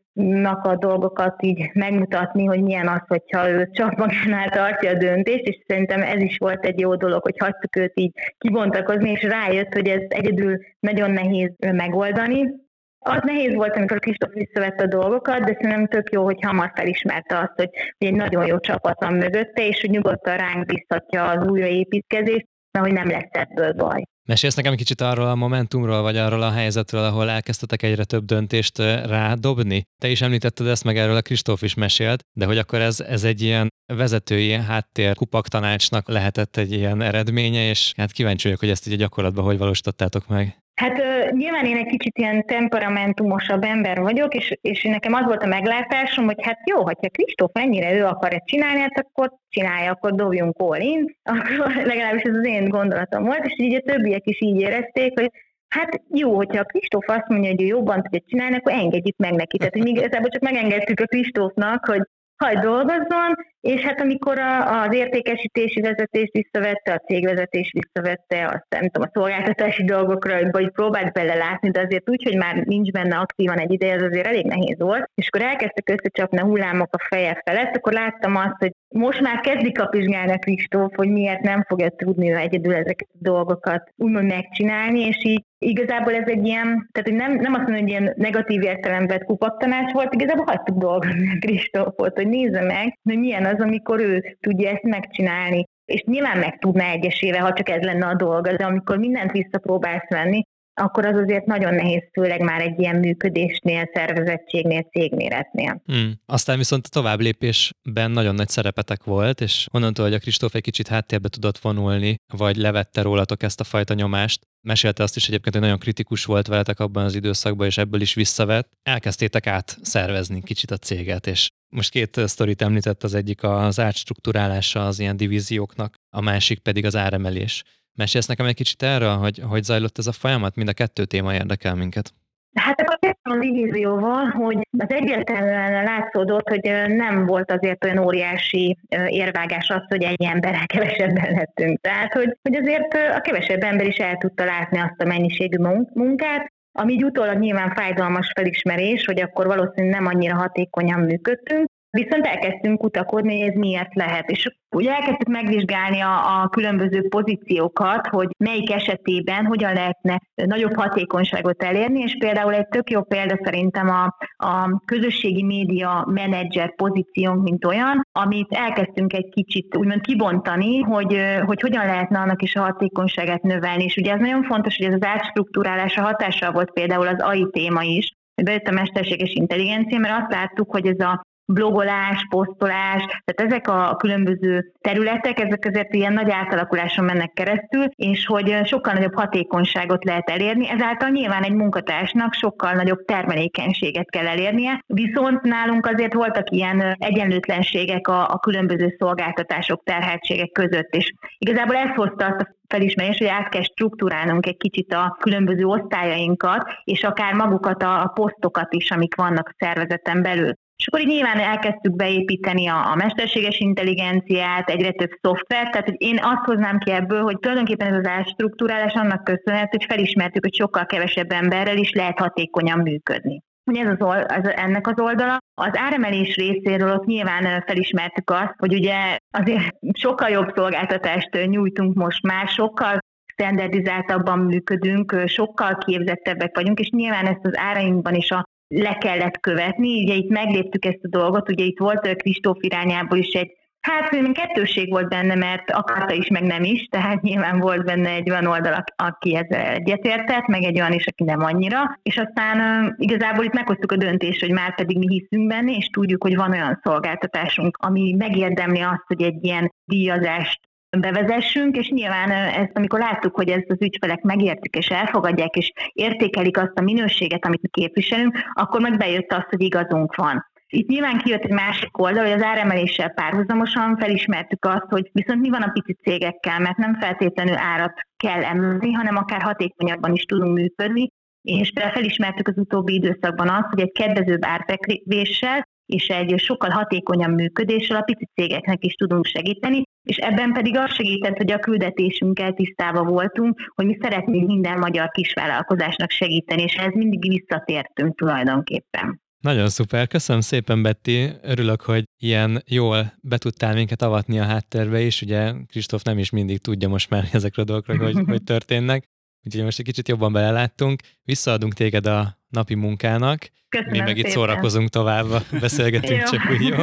[0.63, 5.65] a dolgokat így megmutatni, hogy milyen az, hogyha ő csak magánál tartja a döntést, és
[5.67, 9.89] szerintem ez is volt egy jó dolog, hogy hagytuk őt így kibontakozni, és rájött, hogy
[9.89, 12.63] ez egyedül nagyon nehéz megoldani,
[13.07, 17.39] az nehéz volt, amikor Kristóf visszavette a dolgokat, de szerintem tök jó, hogy hamar felismerte
[17.39, 21.47] azt, hogy, hogy egy nagyon jó csapat van mögötte, és hogy nyugodtan ránk biztatja az
[21.47, 22.47] újraépítkezést,
[22.79, 24.03] hogy nem lesz ebből baj.
[24.29, 28.79] Mesélsz nekem kicsit arról a momentumról, vagy arról a helyzetről, ahol elkezdtetek egyre több döntést
[28.79, 29.83] rádobni?
[30.03, 33.25] Te is említetted ezt, meg erről a Kristóf is mesélt, de hogy akkor ez, ez
[33.25, 38.71] egy ilyen vezetői háttér kupak tanácsnak lehetett egy ilyen eredménye, és hát kíváncsi vagyok, hogy
[38.71, 40.64] ezt így a gyakorlatban hogy valósítottátok meg.
[40.75, 45.47] Hát nyilván én egy kicsit ilyen temperamentumosabb ember vagyok, és, és nekem az volt a
[45.47, 50.15] meglátásom, hogy hát jó, hogyha Kristóf ennyire ő akar ezt csinálni, hát akkor csinálja, akkor
[50.15, 54.41] dobjunk all in, akkor legalábbis ez az én gondolatom volt, és így a többiek is
[54.41, 55.31] így érezték, hogy
[55.69, 59.33] Hát jó, hogyha a Kristóf azt mondja, hogy ő jobban tudja csinálni, akkor engedjük meg
[59.33, 59.59] neki.
[59.59, 62.03] Tehát, hogy igazából csak megengedtük a Kristófnak, hogy
[62.45, 68.89] hagyd dolgozzon, és hát amikor a, az értékesítési vezetés visszavette, a cégvezetés visszavette, azt nem
[68.91, 73.17] tudom, a szolgáltatási dolgokra, vagy próbált bele látni, de azért úgy, hogy már nincs benne
[73.17, 75.11] aktívan egy ideje, ez azért elég nehéz volt.
[75.15, 79.41] És akkor elkezdtek összecsapni a hullámok a feje felett, akkor láttam azt, hogy most már
[79.41, 84.27] kezdi kapizsgálni a Kristóf, hogy miért nem fogja tudni ő egyedül ezeket a dolgokat úgymond
[84.27, 88.63] megcsinálni, és így igazából ez egy ilyen, tehát nem, nem azt mondom, hogy ilyen negatív
[88.63, 94.01] értelemben kupaktanács volt, igazából hagytuk dolgozni a Kristófot, hogy nézze meg, hogy milyen az, amikor
[94.01, 95.65] ő tudja ezt megcsinálni.
[95.85, 100.09] És nyilván meg tudná egyesével, ha csak ez lenne a dolga, de amikor mindent visszapróbálsz
[100.09, 100.43] venni,
[100.75, 105.83] akkor az azért nagyon nehéz, főleg már egy ilyen működésnél, szervezettségnél, cégméretnél.
[105.87, 106.13] Hmm.
[106.27, 110.63] Aztán viszont a tovább lépésben nagyon nagy szerepetek volt, és onnantól, hogy a Kristóf egy
[110.63, 115.55] kicsit háttérbe tudott vonulni, vagy levette rólatok ezt a fajta nyomást, mesélte azt is egyébként,
[115.55, 118.69] hogy nagyon kritikus volt veletek abban az időszakban, és ebből is visszavett.
[118.83, 124.87] Elkezdtétek át szervezni kicsit a céget, és most két sztorit említett, az egyik az átstruktúrálása
[124.87, 127.63] az ilyen divízióknak, a másik pedig az áremelés.
[127.97, 130.57] Mesélsz nekem egy kicsit erre, hogy hogy zajlott ez a folyamat?
[130.57, 132.15] Mind a kettő téma érdekel minket.
[132.55, 132.81] Hát
[133.23, 138.79] a divízióval, hogy az egyértelműen látszódott, hogy nem volt azért olyan óriási
[139.09, 141.81] érvágás az, hogy egy emberrel kevesebben lettünk.
[141.81, 145.57] Tehát, hogy, hogy azért a kevesebb ember is el tudta látni azt a mennyiségű
[145.95, 152.27] munkát, ami így utólag nyilván fájdalmas felismerés, hogy akkor valószínűleg nem annyira hatékonyan működtünk, Viszont
[152.27, 154.31] elkezdtünk kutakodni, hogy ez miért lehet.
[154.31, 161.63] És ugye elkezdtük megvizsgálni a, a különböző pozíciókat, hogy melyik esetében hogyan lehetne nagyobb hatékonyságot
[161.63, 167.65] elérni, és például egy tök jó példa szerintem a, a közösségi média menedzser pozíciónk, mint
[167.65, 173.43] olyan, amit elkezdtünk egy kicsit úgymond kibontani, hogy, hogy hogyan lehetne annak is a hatékonyságát
[173.43, 173.85] növelni.
[173.85, 177.83] És ugye ez nagyon fontos, hogy ez az átstruktúrálása hatással volt például az AI téma
[177.83, 183.69] is, bejött a mesterséges intelligencia, mert azt láttuk, hogy ez a blogolás, posztolás, tehát ezek
[183.69, 190.05] a különböző területek, ezek azért ilyen nagy átalakuláson mennek keresztül, és hogy sokkal nagyobb hatékonyságot
[190.05, 196.51] lehet elérni, ezáltal nyilván egy munkatársnak sokkal nagyobb termelékenységet kell elérnie, viszont nálunk azért voltak
[196.51, 203.19] ilyen egyenlőtlenségek a, a különböző szolgáltatások, terheltségek között, és igazából ez hozta azt a felismerés,
[203.19, 208.75] hogy át kell struktúrálnunk egy kicsit a különböző osztályainkat, és akár magukat a, a posztokat
[208.75, 210.53] is, amik vannak a szervezeten belül.
[210.77, 216.03] És akkor így nyilván elkezdtük beépíteni a, a mesterséges intelligenciát, egyre több szoftvert, tehát hogy
[216.03, 220.55] én azt hoznám ki ebből, hogy tulajdonképpen ez az átstruktúrálás annak köszönhető, hogy felismertük, hogy
[220.55, 223.43] sokkal kevesebb emberrel is lehet hatékonyan működni.
[223.71, 225.39] Ugye ez az, az, ennek az oldala.
[225.55, 232.23] Az áremelés részéről ott nyilván felismertük azt, hogy ugye azért sokkal jobb szolgáltatást nyújtunk most
[232.23, 238.95] már, sokkal standardizáltabban működünk, sokkal képzettebbek vagyunk, és nyilván ezt az árainkban is a le
[238.95, 240.03] kellett követni.
[240.03, 243.53] Ugye itt megléptük ezt a dolgot, ugye itt volt Kristóf irányából is egy
[243.85, 248.31] Hát kettőség volt benne, mert akarta is, meg nem is, tehát nyilván volt benne egy
[248.31, 252.93] olyan oldal, aki ezzel egyetértett, meg egy olyan is, aki nem annyira, és aztán uh,
[252.97, 256.51] igazából itt meghoztuk a döntést, hogy már pedig mi hiszünk benne, és tudjuk, hogy van
[256.51, 260.61] olyan szolgáltatásunk, ami megérdemli azt, hogy egy ilyen díjazást
[261.01, 266.59] bevezessünk, és nyilván ezt, amikor láttuk, hogy ezt az ügyfelek megértik és elfogadják, és értékelik
[266.59, 270.53] azt a minőséget, amit mi képviselünk, akkor meg bejött az, hogy igazunk van.
[270.67, 275.51] Itt nyilván kijött egy másik oldal, hogy az áremeléssel párhuzamosan felismertük azt, hogy viszont mi
[275.51, 280.55] van a pici cégekkel, mert nem feltétlenül árat kell emelni, hanem akár hatékonyabban is tudunk
[280.59, 281.09] működni,
[281.43, 287.97] és felismertük az utóbbi időszakban azt, hogy egy kedvezőbb árfekvéssel és egy sokkal hatékonyabb működéssel
[287.97, 293.07] a pici cégeknek is tudunk segíteni, és ebben pedig az segített, hogy a küldetésünkkel tisztában
[293.07, 299.23] voltunk, hogy mi szeretnénk minden magyar kisvállalkozásnak segíteni, és ez mindig visszatértünk tulajdonképpen.
[299.45, 305.01] Nagyon szuper, köszönöm szépen Betty, örülök, hogy ilyen jól be tudtál minket avatni a háttérbe
[305.01, 309.05] is, ugye Kristóf nem is mindig tudja most már ezekről a dolgokról, hogy, hogy történnek,
[309.47, 314.25] úgyhogy most egy kicsit jobban beleláttunk, visszaadunk téged a napi munkának, Köszönöm mi meg szépen.
[314.25, 315.27] itt szórakozunk tovább,
[315.61, 316.27] beszélgetünk Jó.
[316.27, 316.77] csak úgy, jó?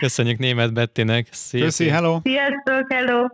[0.00, 1.62] Köszönjük német Bettinek, szép.
[1.62, 2.20] Köszi, hello!
[2.22, 3.26] Sziasztok, hello!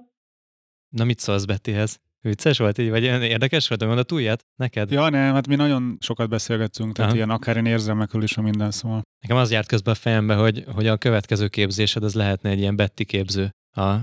[0.88, 2.00] Na mit szólsz Bettihez?
[2.22, 4.90] Vicces volt így, vagy érdekes volt, hogy mondott újat neked?
[4.90, 7.18] Ja, nem, hát mi nagyon sokat beszélgettünk, tehát Aha.
[7.18, 9.02] ilyen akár én érzelmekről is, a minden szól.
[9.20, 12.76] Nekem az járt közben a fejembe, hogy, hogy a következő képzésed az lehetne egy ilyen
[12.76, 13.94] Betty képző a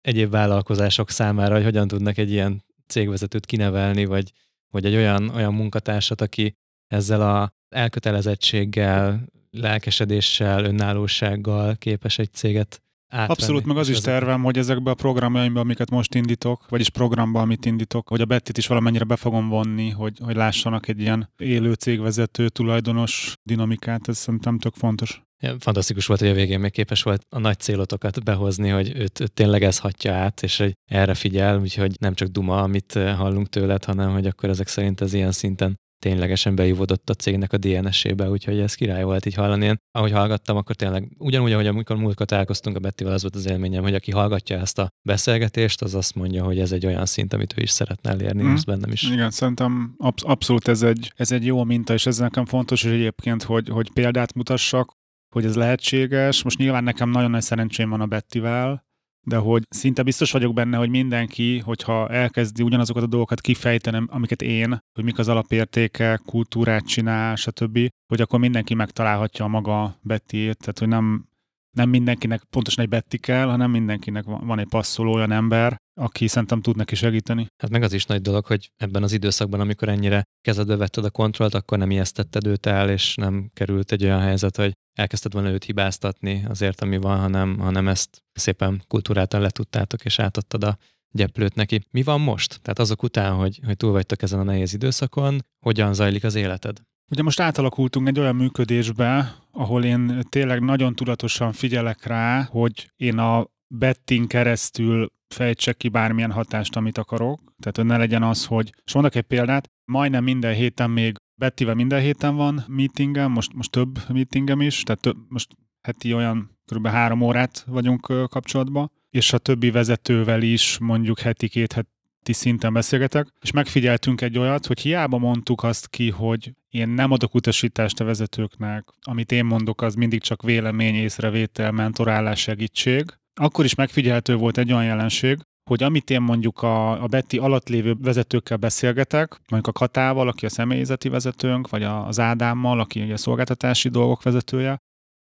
[0.00, 4.32] egyéb vállalkozások számára, hogy hogyan tudnak egy ilyen cégvezetőt kinevelni, vagy,
[4.72, 6.54] vagy egy olyan, olyan munkatársat, aki
[6.94, 13.30] ezzel a elkötelezettséggel, lelkesedéssel, önállósággal képes egy céget átvenni.
[13.30, 17.64] Abszolút, meg az is tervem, hogy ezekbe a programjaimba, amiket most indítok, vagyis programba, amit
[17.64, 21.72] indítok, hogy a Bettit is valamennyire be fogom vonni, hogy, hogy lássanak egy ilyen élő
[21.72, 25.22] cégvezető, tulajdonos dinamikát, ez szerintem tök fontos.
[25.58, 29.32] Fantasztikus volt, hogy a végén még képes volt a nagy célotokat behozni, hogy őt, őt
[29.32, 33.84] tényleg ez hatja át, és hogy erre figyel, úgyhogy nem csak duma, amit hallunk tőled,
[33.84, 38.58] hanem hogy akkor ezek szerint ez ilyen szinten ténylegesen beívódott a cégnek a DNS-ébe, úgyhogy
[38.58, 39.66] ez király volt így hallani.
[39.66, 43.46] Én, ahogy hallgattam, akkor tényleg ugyanúgy, ahogy amikor múltkor találkoztunk a Bettivel, az volt az
[43.46, 47.32] élményem, hogy aki hallgatja ezt a beszélgetést, az azt mondja, hogy ez egy olyan szint,
[47.32, 48.52] amit ő is szeretne elérni, mm.
[48.52, 49.02] ez bennem is.
[49.02, 52.90] Igen, szerintem absz- abszolút ez egy, ez egy jó minta, és ez nekem fontos, és
[52.90, 54.92] egyébként, hogy, hogy példát mutassak,
[55.34, 56.42] hogy ez lehetséges.
[56.42, 58.84] Most nyilván nekem nagyon nagy szerencsém van a Bettivel,
[59.24, 64.42] de hogy szinte biztos vagyok benne, hogy mindenki, hogyha elkezdi ugyanazokat a dolgokat kifejteni, amiket
[64.42, 70.58] én, hogy mik az alapértékek, kultúrát csinál, stb., hogy akkor mindenki megtalálhatja a maga Bettiét,
[70.58, 71.28] tehát hogy nem,
[71.76, 76.60] nem mindenkinek pontosan egy Betty kell, hanem mindenkinek van egy passzoló olyan ember, aki szerintem
[76.60, 77.46] tud neki segíteni.
[77.62, 81.10] Hát meg az is nagy dolog, hogy ebben az időszakban, amikor ennyire kezedbe vetted a
[81.10, 85.50] kontrollt, akkor nem ijesztetted őt el, és nem került egy olyan helyzet, hogy elkezdted volna
[85.50, 90.78] őt hibáztatni azért, ami van, hanem, hanem ezt szépen kultúráltan letudtátok, és átadtad a
[91.10, 91.80] gyeplőt neki.
[91.90, 92.60] Mi van most?
[92.62, 96.80] Tehát azok után, hogy, hogy túl vagytok ezen a nehéz időszakon, hogyan zajlik az életed?
[97.10, 103.18] Ugye most átalakultunk egy olyan működésbe, ahol én tényleg nagyon tudatosan figyelek rá, hogy én
[103.18, 107.40] a betting keresztül fejtsek ki bármilyen hatást, amit akarok.
[107.58, 108.72] Tehát hogy ne legyen az, hogy...
[108.84, 113.70] És mondok egy példát, majdnem minden héten még Bettivel minden héten van meetingem, most, most
[113.70, 115.48] több meetingem is, tehát több, most
[115.82, 116.86] heti olyan kb.
[116.86, 123.26] három órát vagyunk kapcsolatban, és a többi vezetővel is mondjuk heti két heti szinten beszélgetek,
[123.40, 128.04] és megfigyeltünk egy olyat, hogy hiába mondtuk azt ki, hogy én nem adok utasítást a
[128.04, 133.04] vezetőknek, amit én mondok, az mindig csak vélemény, észrevétel, mentorálás, segítség.
[133.34, 137.68] Akkor is megfigyelhető volt egy olyan jelenség, hogy amit én mondjuk a, a Betty alatt
[137.68, 143.12] lévő vezetőkkel beszélgetek, mondjuk a Katával, aki a személyzeti vezetőnk, vagy az Ádámmal, aki ugye
[143.12, 144.78] a szolgáltatási dolgok vezetője,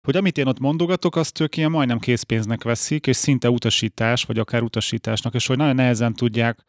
[0.07, 4.39] hogy amit én ott mondogatok, azt ők ilyen majdnem készpénznek veszik, és szinte utasítás, vagy
[4.39, 6.65] akár utasításnak, és hogy nagyon nehezen tudják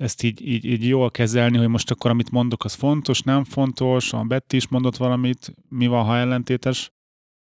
[0.00, 4.12] ezt így, így, így jól kezelni, hogy most akkor amit mondok, az fontos, nem fontos,
[4.12, 6.90] a Betty is mondott valamit, mi van, ha ellentétes,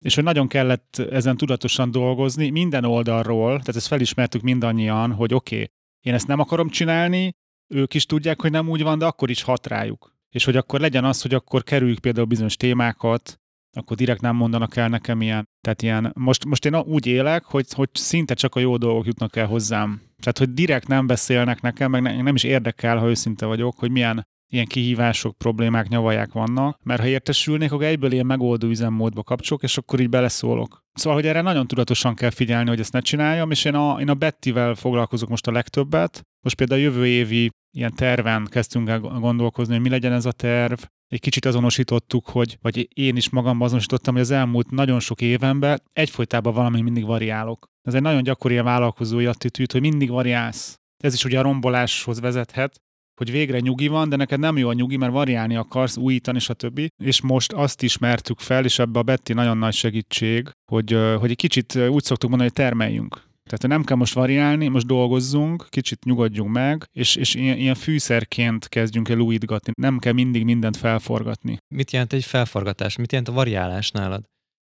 [0.05, 5.55] és hogy nagyon kellett ezen tudatosan dolgozni minden oldalról, tehát ezt felismertük mindannyian, hogy oké,
[5.55, 5.67] okay,
[6.01, 7.31] én ezt nem akarom csinálni,
[7.73, 10.15] ők is tudják, hogy nem úgy van, de akkor is hat rájuk.
[10.29, 13.39] És hogy akkor legyen az, hogy akkor kerüljük például bizonyos témákat,
[13.77, 15.45] akkor direkt nem mondanak el nekem ilyen.
[15.61, 19.35] Tehát ilyen, most, most én úgy élek, hogy, hogy szinte csak a jó dolgok jutnak
[19.35, 20.01] el hozzám.
[20.19, 23.91] Tehát, hogy direkt nem beszélnek nekem, meg ne- nem is érdekel, ha őszinte vagyok, hogy
[23.91, 29.63] milyen ilyen kihívások, problémák, nyavaják vannak, mert ha értesülnék, akkor egyből ilyen megoldó üzemmódba kapcsolok,
[29.63, 30.85] és akkor így beleszólok.
[30.93, 34.09] Szóval, hogy erre nagyon tudatosan kell figyelni, hogy ezt ne csináljam, és én a, én
[34.09, 36.21] a Bettivel foglalkozok most a legtöbbet.
[36.41, 40.31] Most például a jövő évi ilyen terven kezdtünk el gondolkozni, hogy mi legyen ez a
[40.31, 40.79] terv.
[41.07, 45.81] Egy kicsit azonosítottuk, hogy, vagy én is magam azonosítottam, hogy az elmúlt nagyon sok évenben
[45.93, 47.67] egyfolytában valami mindig variálok.
[47.81, 50.79] Ez egy nagyon gyakori ilyen vállalkozói attitűd, hogy mindig variálsz.
[51.03, 52.81] Ez is ugye a romboláshoz vezethet,
[53.17, 56.81] hogy végre nyugi van, de neked nem jó a nyugi, mert variálni akarsz, újítani, stb.
[57.03, 61.35] És most azt ismertük fel, és ebbe a Betty nagyon nagy segítség, hogy, hogy egy
[61.35, 63.25] kicsit úgy szoktuk mondani, hogy termeljünk.
[63.47, 68.67] Tehát nem kell most variálni, most dolgozzunk, kicsit nyugodjunk meg, és, és ilyen, ilyen fűszerként
[68.67, 69.71] kezdjünk el újítgatni.
[69.75, 71.57] Nem kell mindig mindent felforgatni.
[71.75, 72.95] Mit jelent egy felforgatás?
[72.95, 74.23] Mit jelent a variálás nálad?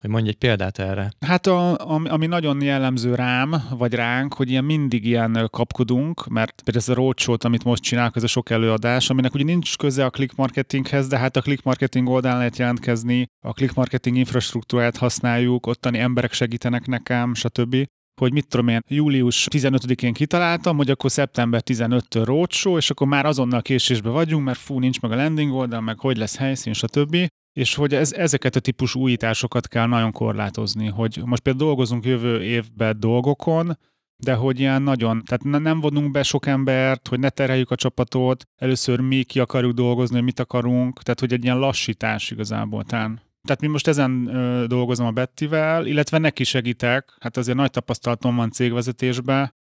[0.02, 1.12] Hogy mondj egy példát erre.
[1.20, 6.86] Hát a, ami, nagyon jellemző rám, vagy ránk, hogy ilyen mindig ilyen kapkodunk, mert például
[6.86, 10.10] ez a roadshow amit most csinálok, ez a sok előadás, aminek ugye nincs köze a
[10.10, 15.68] click marketinghez, de hát a click marketing oldalán lehet jelentkezni, a click marketing infrastruktúrát használjuk,
[15.68, 17.86] ottani emberek segítenek nekem, stb
[18.22, 23.26] hogy mit tudom én, július 15-én kitaláltam, hogy akkor szeptember 15-től roadshow, és akkor már
[23.26, 27.18] azonnal késésbe vagyunk, mert fú, nincs meg a landing oldal, meg hogy lesz helyszín, stb.
[27.54, 32.44] És hogy ez, ezeket a típusú újításokat kell nagyon korlátozni, hogy most például dolgozunk jövő
[32.44, 33.78] évben dolgokon,
[34.24, 38.46] de hogy ilyen nagyon, tehát nem vonunk be sok embert, hogy ne terheljük a csapatot,
[38.56, 43.22] először mi ki akarjuk dolgozni, mit akarunk, tehát hogy egy ilyen lassítás igazából tán.
[43.48, 48.36] Tehát mi most ezen ö, dolgozom a Bettivel, illetve neki segítek, hát azért nagy tapasztalatom
[48.36, 49.54] van cégvezetésben,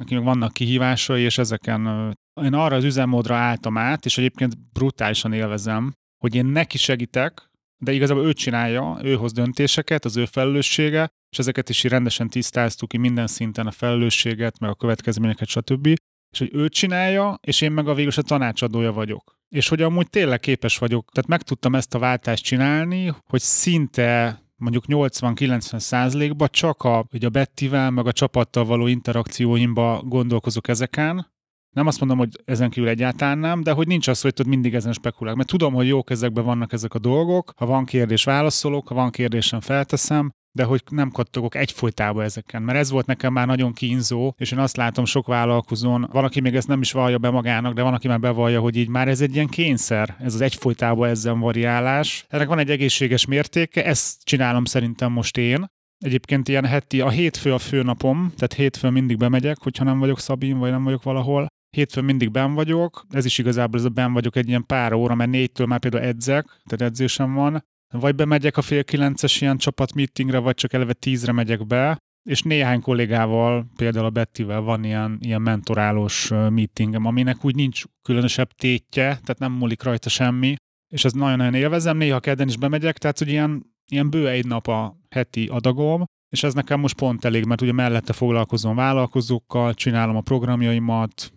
[0.00, 2.10] nekinek vannak kihívásai, és ezeken ö,
[2.42, 7.92] én arra az üzemmódra álltam át, és egyébként brutálisan élvezem, hogy én neki segítek, de
[7.92, 12.96] igazából ő csinálja, ő hoz döntéseket, az ő felelőssége, és ezeket is rendesen tisztáztuk ki
[12.96, 15.86] minden szinten a felelősséget, meg a következményeket, stb.
[16.30, 19.38] És hogy ő csinálja, és én meg a végül a tanácsadója vagyok.
[19.48, 24.42] És hogy amúgy tényleg képes vagyok, tehát meg tudtam ezt a váltást csinálni, hogy szinte
[24.56, 31.32] mondjuk 80-90 százalékban csak a, hogy a Bettivel, meg a csapattal való interakcióimba gondolkozok ezeken,
[31.70, 34.74] nem azt mondom, hogy ezen kívül egyáltalán nem, de hogy nincs az, hogy tudod mindig
[34.74, 35.36] ezen spekulálok.
[35.36, 39.10] Mert tudom, hogy jó kezekben vannak ezek a dolgok, ha van kérdés, válaszolok, ha van
[39.10, 42.62] kérdésem, felteszem, de hogy nem kattogok egyfolytában ezeken.
[42.62, 46.40] Mert ez volt nekem már nagyon kínzó, és én azt látom sok vállalkozón, van, aki
[46.40, 49.08] még ezt nem is vallja be magának, de van, aki már bevallja, hogy így már
[49.08, 52.24] ez egy ilyen kényszer, ez az egyfolytában ezzel variálás.
[52.28, 55.66] Ennek van egy egészséges mértéke, ezt csinálom szerintem most én,
[56.04, 60.58] Egyébként ilyen heti, a hétfő a főnapom, tehát hétfőn mindig bemegyek, hogyha nem vagyok Szabin,
[60.58, 61.46] vagy nem vagyok valahol.
[61.70, 65.14] Hétfőn mindig ben vagyok, ez is igazából ez a ben vagyok egy ilyen pár óra,
[65.14, 67.64] mert négytől már például edzek, tehát edzésem van.
[67.92, 72.80] Vagy bemegyek a fél kilences ilyen csapatmeetingre, vagy csak eleve tízre megyek be, és néhány
[72.80, 79.38] kollégával, például a Bettivel van ilyen, ilyen mentorálós meetingem, aminek úgy nincs különösebb tétje, tehát
[79.38, 80.54] nem múlik rajta semmi,
[80.92, 84.66] és ez nagyon-nagyon élvezem, néha kedden is bemegyek, tehát hogy ilyen, ilyen bő egy nap
[84.66, 90.16] a heti adagom, és ez nekem most pont elég, mert ugye mellette foglalkozom vállalkozókkal, csinálom
[90.16, 91.32] a programjaimat,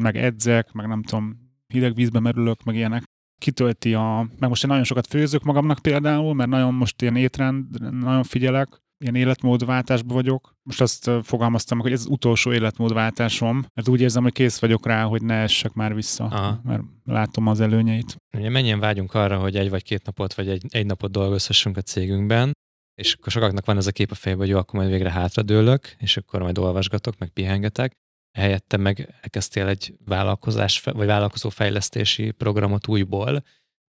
[0.00, 3.02] meg edzek, meg nem tudom, hideg vízbe merülök, meg ilyenek.
[3.40, 4.28] Kitölti a...
[4.38, 8.82] Meg most én nagyon sokat főzök magamnak például, mert nagyon most ilyen étrend, nagyon figyelek,
[8.98, 10.54] ilyen életmódváltásban vagyok.
[10.62, 15.04] Most azt fogalmaztam hogy ez az utolsó életmódváltásom, mert úgy érzem, hogy kész vagyok rá,
[15.04, 16.60] hogy ne essek már vissza, Aha.
[16.64, 18.16] mert látom az előnyeit.
[18.36, 21.82] Ugye mennyien vágyunk arra, hogy egy vagy két napot, vagy egy, egy napot dolgozhassunk a
[21.82, 22.52] cégünkben,
[22.94, 25.94] és akkor sokaknak van ez a kép a fejében, hogy jó, akkor majd végre hátradőlök,
[25.98, 27.92] és akkor majd olvasgatok, meg pihengetek
[28.38, 33.42] helyette meg elkezdtél egy vállalkozás, vagy vállalkozó fejlesztési programot újból,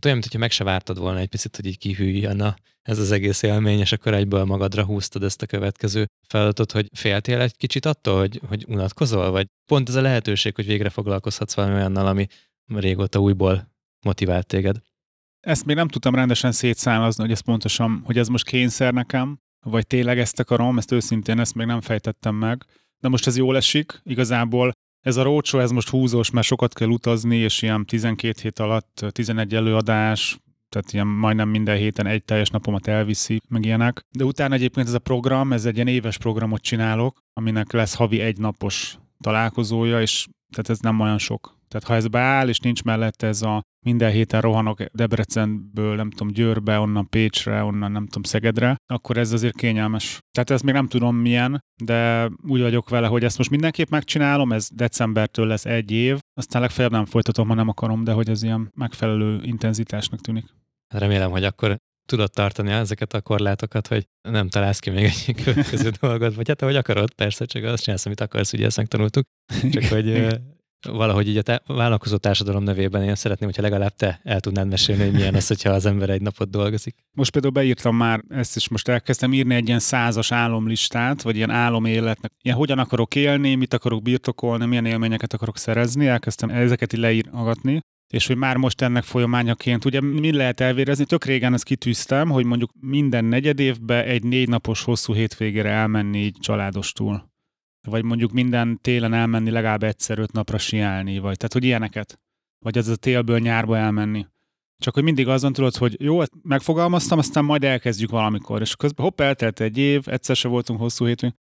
[0.06, 3.42] olyan, mintha meg se vártad volna egy picit, hogy így kihűljön a, ez az egész
[3.42, 8.20] élmény, és akkor egyből magadra húztad ezt a következő feladatot, hogy féltél egy kicsit attól,
[8.20, 12.28] hogy, hogy unatkozol, vagy pont ez a lehetőség, hogy végre foglalkozhatsz valami olyannal, ami
[12.66, 13.72] régóta újból
[14.06, 14.82] motivált téged?
[15.40, 19.88] Ezt még nem tudtam rendesen szétszállazni, hogy ez pontosan, hogy ez most kényszer nekem, vagy
[19.88, 22.66] tényleg ezt akarom, ezt őszintén ezt még nem fejtettem meg
[23.06, 24.02] de most ez jól esik.
[24.04, 28.60] Igazából ez a rócsó, ez most húzós, mert sokat kell utazni, és ilyen 12 hét
[28.60, 30.38] alatt 11 előadás,
[30.70, 34.02] tehát ilyen majdnem minden héten egy teljes napomat elviszi, meg ilyenek.
[34.18, 38.20] De utána egyébként ez a program, ez egy ilyen éves programot csinálok, aminek lesz havi
[38.20, 41.55] egy napos találkozója, és tehát ez nem olyan sok.
[41.76, 46.28] Tehát ha ez beáll, és nincs mellette ez a minden héten rohanok Debrecenből, nem tudom,
[46.28, 50.20] Győrbe, onnan Pécsre, onnan nem tudom, Szegedre, akkor ez azért kényelmes.
[50.32, 54.52] Tehát ez még nem tudom milyen, de úgy vagyok vele, hogy ezt most mindenképp megcsinálom,
[54.52, 58.44] ez decembertől lesz egy év, aztán legfeljebb nem folytatom, ha nem akarom, de hogy ez
[58.44, 60.46] ilyen megfelelő intenzitásnak tűnik.
[60.94, 65.90] Remélem, hogy akkor tudod tartani ezeket a korlátokat, hogy nem találsz ki még egy következő
[66.02, 69.26] dolgot, vagy hát ahogy akarod, persze, csak azt csinálsz, amit akarsz, ugye ezt megtanultuk,
[69.72, 70.40] csak hogy
[70.92, 75.04] valahogy így a te, vállalkozó társadalom nevében én szeretném, hogyha legalább te el tudnád mesélni,
[75.04, 76.96] hogy milyen az, hogyha az ember egy napot dolgozik.
[77.12, 81.50] Most például beírtam már, ezt is most elkezdtem írni egy ilyen százas álomlistát, vagy ilyen
[81.50, 82.32] áloméletnek.
[82.42, 87.82] Ilyen hogyan akarok élni, mit akarok birtokolni, milyen élményeket akarok szerezni, elkezdtem ezeket így leírgatni
[88.14, 91.06] és hogy már most ennek folyamányaként, ugye mi lehet elvérezni?
[91.06, 96.18] Tök régen ezt kitűztem, hogy mondjuk minden negyed évben egy négy napos hosszú hétvégére elmenni
[96.18, 97.34] így családostul
[97.86, 102.20] vagy mondjuk minden télen elmenni legalább egyszer öt napra siálni, vagy tehát, hogy ilyeneket.
[102.60, 104.26] Vagy az a télből nyárba elmenni.
[104.78, 108.62] Csak hogy mindig azon tudod, hogy jó, megfogalmaztam, aztán majd elkezdjük valamikor.
[108.62, 111.34] És közben hopp, eltelt egy év, egyszer se voltunk hosszú hétvég,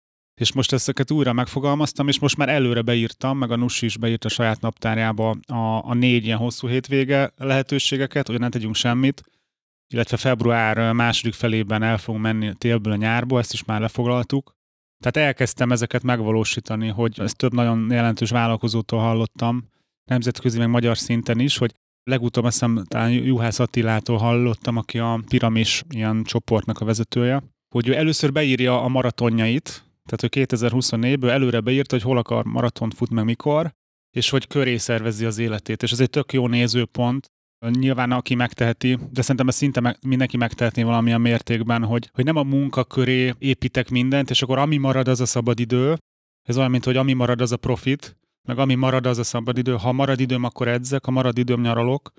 [0.40, 4.24] és most ezeket újra megfogalmaztam, és most már előre beírtam, meg a NUS is beírt
[4.24, 5.54] a saját naptárjába a,
[5.90, 9.22] a négy ilyen hosszú hétvége lehetőségeket, hogy ne tegyünk semmit,
[9.92, 14.54] illetve február második felében el fogunk menni télből a nyárba, ezt is már lefoglaltuk,
[15.02, 19.68] tehát elkezdtem ezeket megvalósítani, hogy ezt több nagyon jelentős vállalkozótól hallottam,
[20.04, 21.74] nemzetközi, meg magyar szinten is, hogy
[22.10, 27.42] legutóbb azt hiszem talán Juhász Attilától hallottam, aki a Piramis ilyen csoportnak a vezetője,
[27.74, 32.94] hogy ő először beírja a maratonjait, tehát hogy 2024-ből előre beírta, hogy hol akar maratont
[32.94, 33.72] fut meg mikor,
[34.16, 35.82] és hogy köré szervezi az életét.
[35.82, 37.30] És ez egy tök jó nézőpont,
[37.70, 42.36] Nyilván aki megteheti, de szerintem ez szinte meg, mindenki megtehetné valamilyen mértékben, hogy, hogy nem
[42.36, 45.98] a munka köré építek mindent, és akkor ami marad, az a szabadidő.
[46.48, 48.16] Ez olyan, mint hogy ami marad, az a profit,
[48.48, 49.72] meg ami marad, az a szabadidő.
[49.72, 52.12] Ha marad időm, akkor edzek, ha marad időm, nyaralok.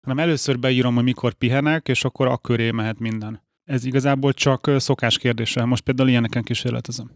[0.00, 3.42] Hanem először beírom, hogy mikor pihenek, és akkor a köré mehet minden.
[3.64, 5.64] Ez igazából csak szokás kérdése.
[5.64, 7.10] Most például ilyeneken kísérletezem.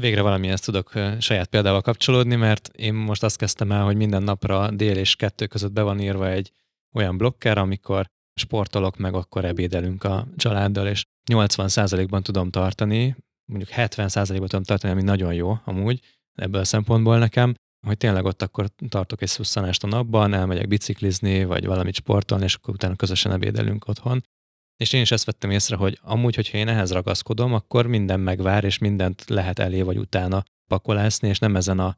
[0.00, 4.70] Végre valamihez tudok saját példával kapcsolódni, mert én most azt kezdtem el, hogy minden napra
[4.70, 6.52] dél és kettő között be van írva egy
[6.94, 8.06] olyan blokker, amikor
[8.40, 15.02] sportolok, meg akkor ebédelünk a családdal, és 80%-ban tudom tartani, mondjuk 70%-ban tudom tartani, ami
[15.02, 16.00] nagyon jó amúgy
[16.34, 17.54] ebből a szempontból nekem,
[17.86, 22.54] hogy tényleg ott akkor tartok egy szusszanást a napban, elmegyek biciklizni, vagy valamit sportolni, és
[22.54, 24.24] akkor utána közösen ebédelünk otthon.
[24.76, 28.64] És én is ezt vettem észre, hogy amúgy, hogyha én ehhez ragaszkodom, akkor minden megvár,
[28.64, 31.96] és mindent lehet elé vagy utána pakolászni, és nem ezen a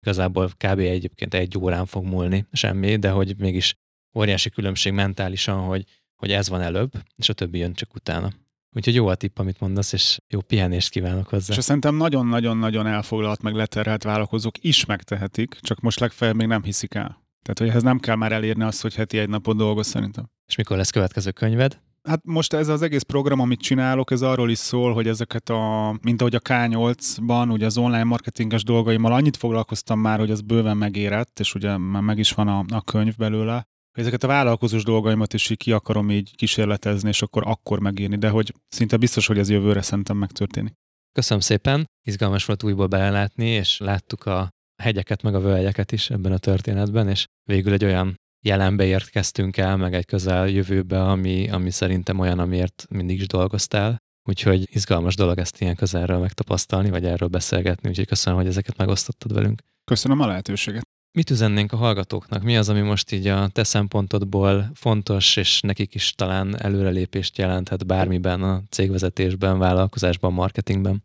[0.00, 0.78] igazából kb.
[0.78, 3.74] egyébként egy órán fog múlni semmi, de hogy mégis
[4.14, 5.84] óriási különbség mentálisan, hogy,
[6.16, 8.32] hogy ez van előbb, és a többi jön csak utána.
[8.76, 11.54] Úgyhogy jó a tipp, amit mondasz, és jó pihenést kívánok hozzá.
[11.56, 16.94] És szerintem nagyon-nagyon-nagyon elfoglalt, meg leterhelt vállalkozók is megtehetik, csak most legfeljebb még nem hiszik
[16.94, 17.22] el.
[17.42, 20.30] Tehát, hogy ehhez nem kell már elérni azt, hogy heti egy napot dolgoz szerintem.
[20.46, 21.80] És mikor lesz következő könyved?
[22.08, 25.96] Hát most ez az egész program, amit csinálok, ez arról is szól, hogy ezeket a,
[26.02, 30.76] mint ahogy a K8-ban, ugye az online marketinges dolgaimmal annyit foglalkoztam már, hogy az bőven
[30.76, 33.66] megérett, és ugye már meg is van a, a könyv belőle,
[33.98, 38.54] ezeket a vállalkozós dolgaimat is ki akarom így kísérletezni, és akkor akkor megírni, de hogy
[38.68, 40.72] szinte biztos, hogy ez jövőre szerintem megtörténik.
[41.12, 44.48] Köszönöm szépen, izgalmas volt újból belelátni, és láttuk a
[44.82, 48.14] hegyeket, meg a völgyeket is ebben a történetben, és végül egy olyan
[48.44, 53.96] jelenbe érkeztünk el, meg egy közel jövőbe, ami, ami szerintem olyan, amiért mindig is dolgoztál.
[54.28, 59.32] Úgyhogy izgalmas dolog ezt ilyen közelről megtapasztalni, vagy erről beszélgetni, úgyhogy köszönöm, hogy ezeket megosztottad
[59.32, 59.62] velünk.
[59.84, 60.93] Köszönöm a lehetőséget.
[61.16, 62.42] Mit üzennénk a hallgatóknak?
[62.42, 67.86] Mi az, ami most így a te szempontodból fontos, és nekik is talán előrelépést jelenthet
[67.86, 71.04] bármiben, a cégvezetésben, vállalkozásban, marketingben?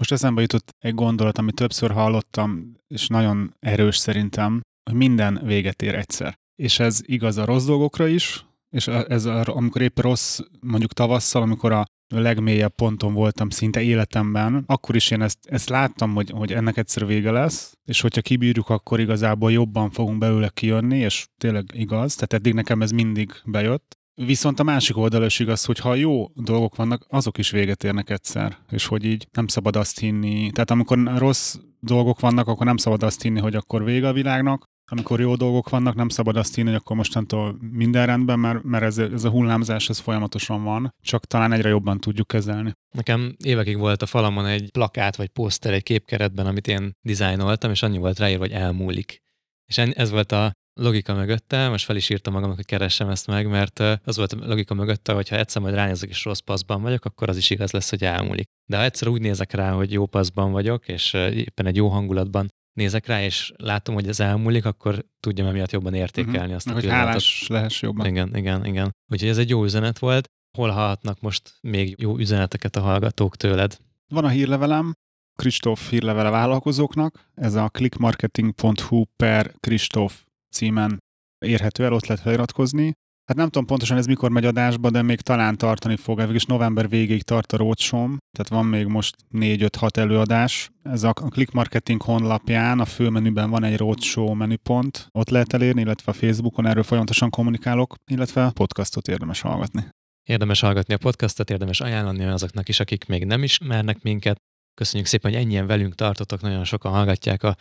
[0.00, 4.60] Most eszembe jutott egy gondolat, amit többször hallottam, és nagyon erős szerintem,
[4.90, 6.38] hogy minden véget ér egyszer.
[6.62, 11.72] És ez igaz a rossz dolgokra is, és ez amikor épp rossz, mondjuk tavasszal, amikor
[11.72, 16.76] a legmélyebb ponton voltam szinte életemben, akkor is én ezt, ezt láttam, hogy, hogy ennek
[16.76, 22.14] egyszer vége lesz, és hogyha kibírjuk, akkor igazából jobban fogunk belőle kijönni, és tényleg igaz,
[22.14, 23.96] tehát eddig nekem ez mindig bejött.
[24.14, 28.10] Viszont a másik oldal is igaz, hogy ha jó dolgok vannak, azok is véget érnek
[28.10, 30.50] egyszer, és hogy így nem szabad azt hinni.
[30.50, 34.68] Tehát amikor rossz dolgok vannak, akkor nem szabad azt hinni, hogy akkor vége a világnak,
[34.88, 38.84] amikor jó dolgok vannak, nem szabad azt hinni, hogy akkor mostantól minden rendben, mert, mert
[38.84, 42.72] ez, ez a hullámzás ez folyamatosan van, csak talán egyre jobban tudjuk kezelni.
[42.94, 47.82] Nekem évekig volt a falamon egy plakát vagy poszter egy képkeretben, amit én dizájnoltam, és
[47.82, 49.18] annyi volt ráírva, hogy elmúlik.
[49.66, 53.48] És ez volt a logika mögötte, most fel is írtam magamnak, hogy keressem ezt meg,
[53.48, 57.04] mert az volt a logika mögötte, hogy ha egyszer majd ránézek és rossz paszban vagyok,
[57.04, 58.46] akkor az is igaz lesz, hogy elmúlik.
[58.70, 62.48] De ha egyszer úgy nézek rá, hogy jó paszban vagyok, és éppen egy jó hangulatban
[62.72, 66.54] nézek rá, és látom, hogy ez elmúlik, akkor tudjam emiatt jobban értékelni uh-huh.
[66.54, 67.08] azt a hogy pillanatot.
[67.08, 68.06] hálás lehess jobban.
[68.06, 68.94] Igen, igen, igen.
[69.08, 70.26] Úgyhogy ez egy jó üzenet volt.
[70.58, 73.78] Hol hallhatnak most még jó üzeneteket a hallgatók tőled?
[74.08, 74.92] Van a hírlevelem,
[75.34, 81.02] Kristóf hírlevele vállalkozóknak, ez a clickmarketing.hu per Kristóf címen
[81.38, 82.92] érhető el, ott lehet feliratkozni.
[83.28, 86.18] Hát nem tudom pontosan ez mikor megy adásba, de még talán tartani fog.
[86.18, 90.70] Végülis november végéig tart a roadsom, tehát van még most 4-5-6 előadás.
[90.82, 96.12] Ez a Click Marketing honlapján, a főmenüben van egy roadshow menüpont, ott lehet elérni, illetve
[96.12, 99.88] a Facebookon erről folyamatosan kommunikálok, illetve a podcastot érdemes hallgatni.
[100.28, 104.36] Érdemes hallgatni a podcastot, érdemes ajánlani azoknak is, akik még nem ismernek minket.
[104.74, 107.56] Köszönjük szépen, hogy ennyien velünk tartotok, nagyon sokan hallgatják a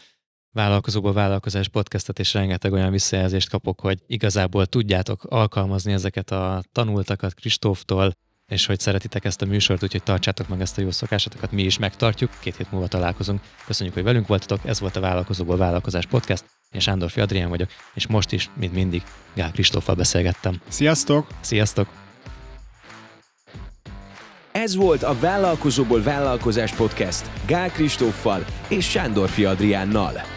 [0.58, 7.34] vállalkozóból vállalkozás podcastet, és rengeteg olyan visszajelzést kapok, hogy igazából tudjátok alkalmazni ezeket a tanultakat
[7.34, 8.12] Kristóftól,
[8.48, 11.78] és hogy szeretitek ezt a műsort, úgyhogy tartsátok meg ezt a jó szokásatokat, mi is
[11.78, 13.42] megtartjuk, két hét múlva találkozunk.
[13.66, 18.08] Köszönjük, hogy velünk voltatok, ez volt a Vállalkozóból Vállalkozás Podcast, én Sándor Adrián vagyok, és
[18.08, 19.04] most is, mint mindig,
[19.34, 20.62] Gál Kristóffal beszélgettem.
[20.68, 21.28] Sziasztok!
[21.40, 21.88] Sziasztok!
[24.52, 30.37] Ez volt a Vállalkozóból Vállalkozás Podcast Gál Kristóffal és Sándor Adriánnal.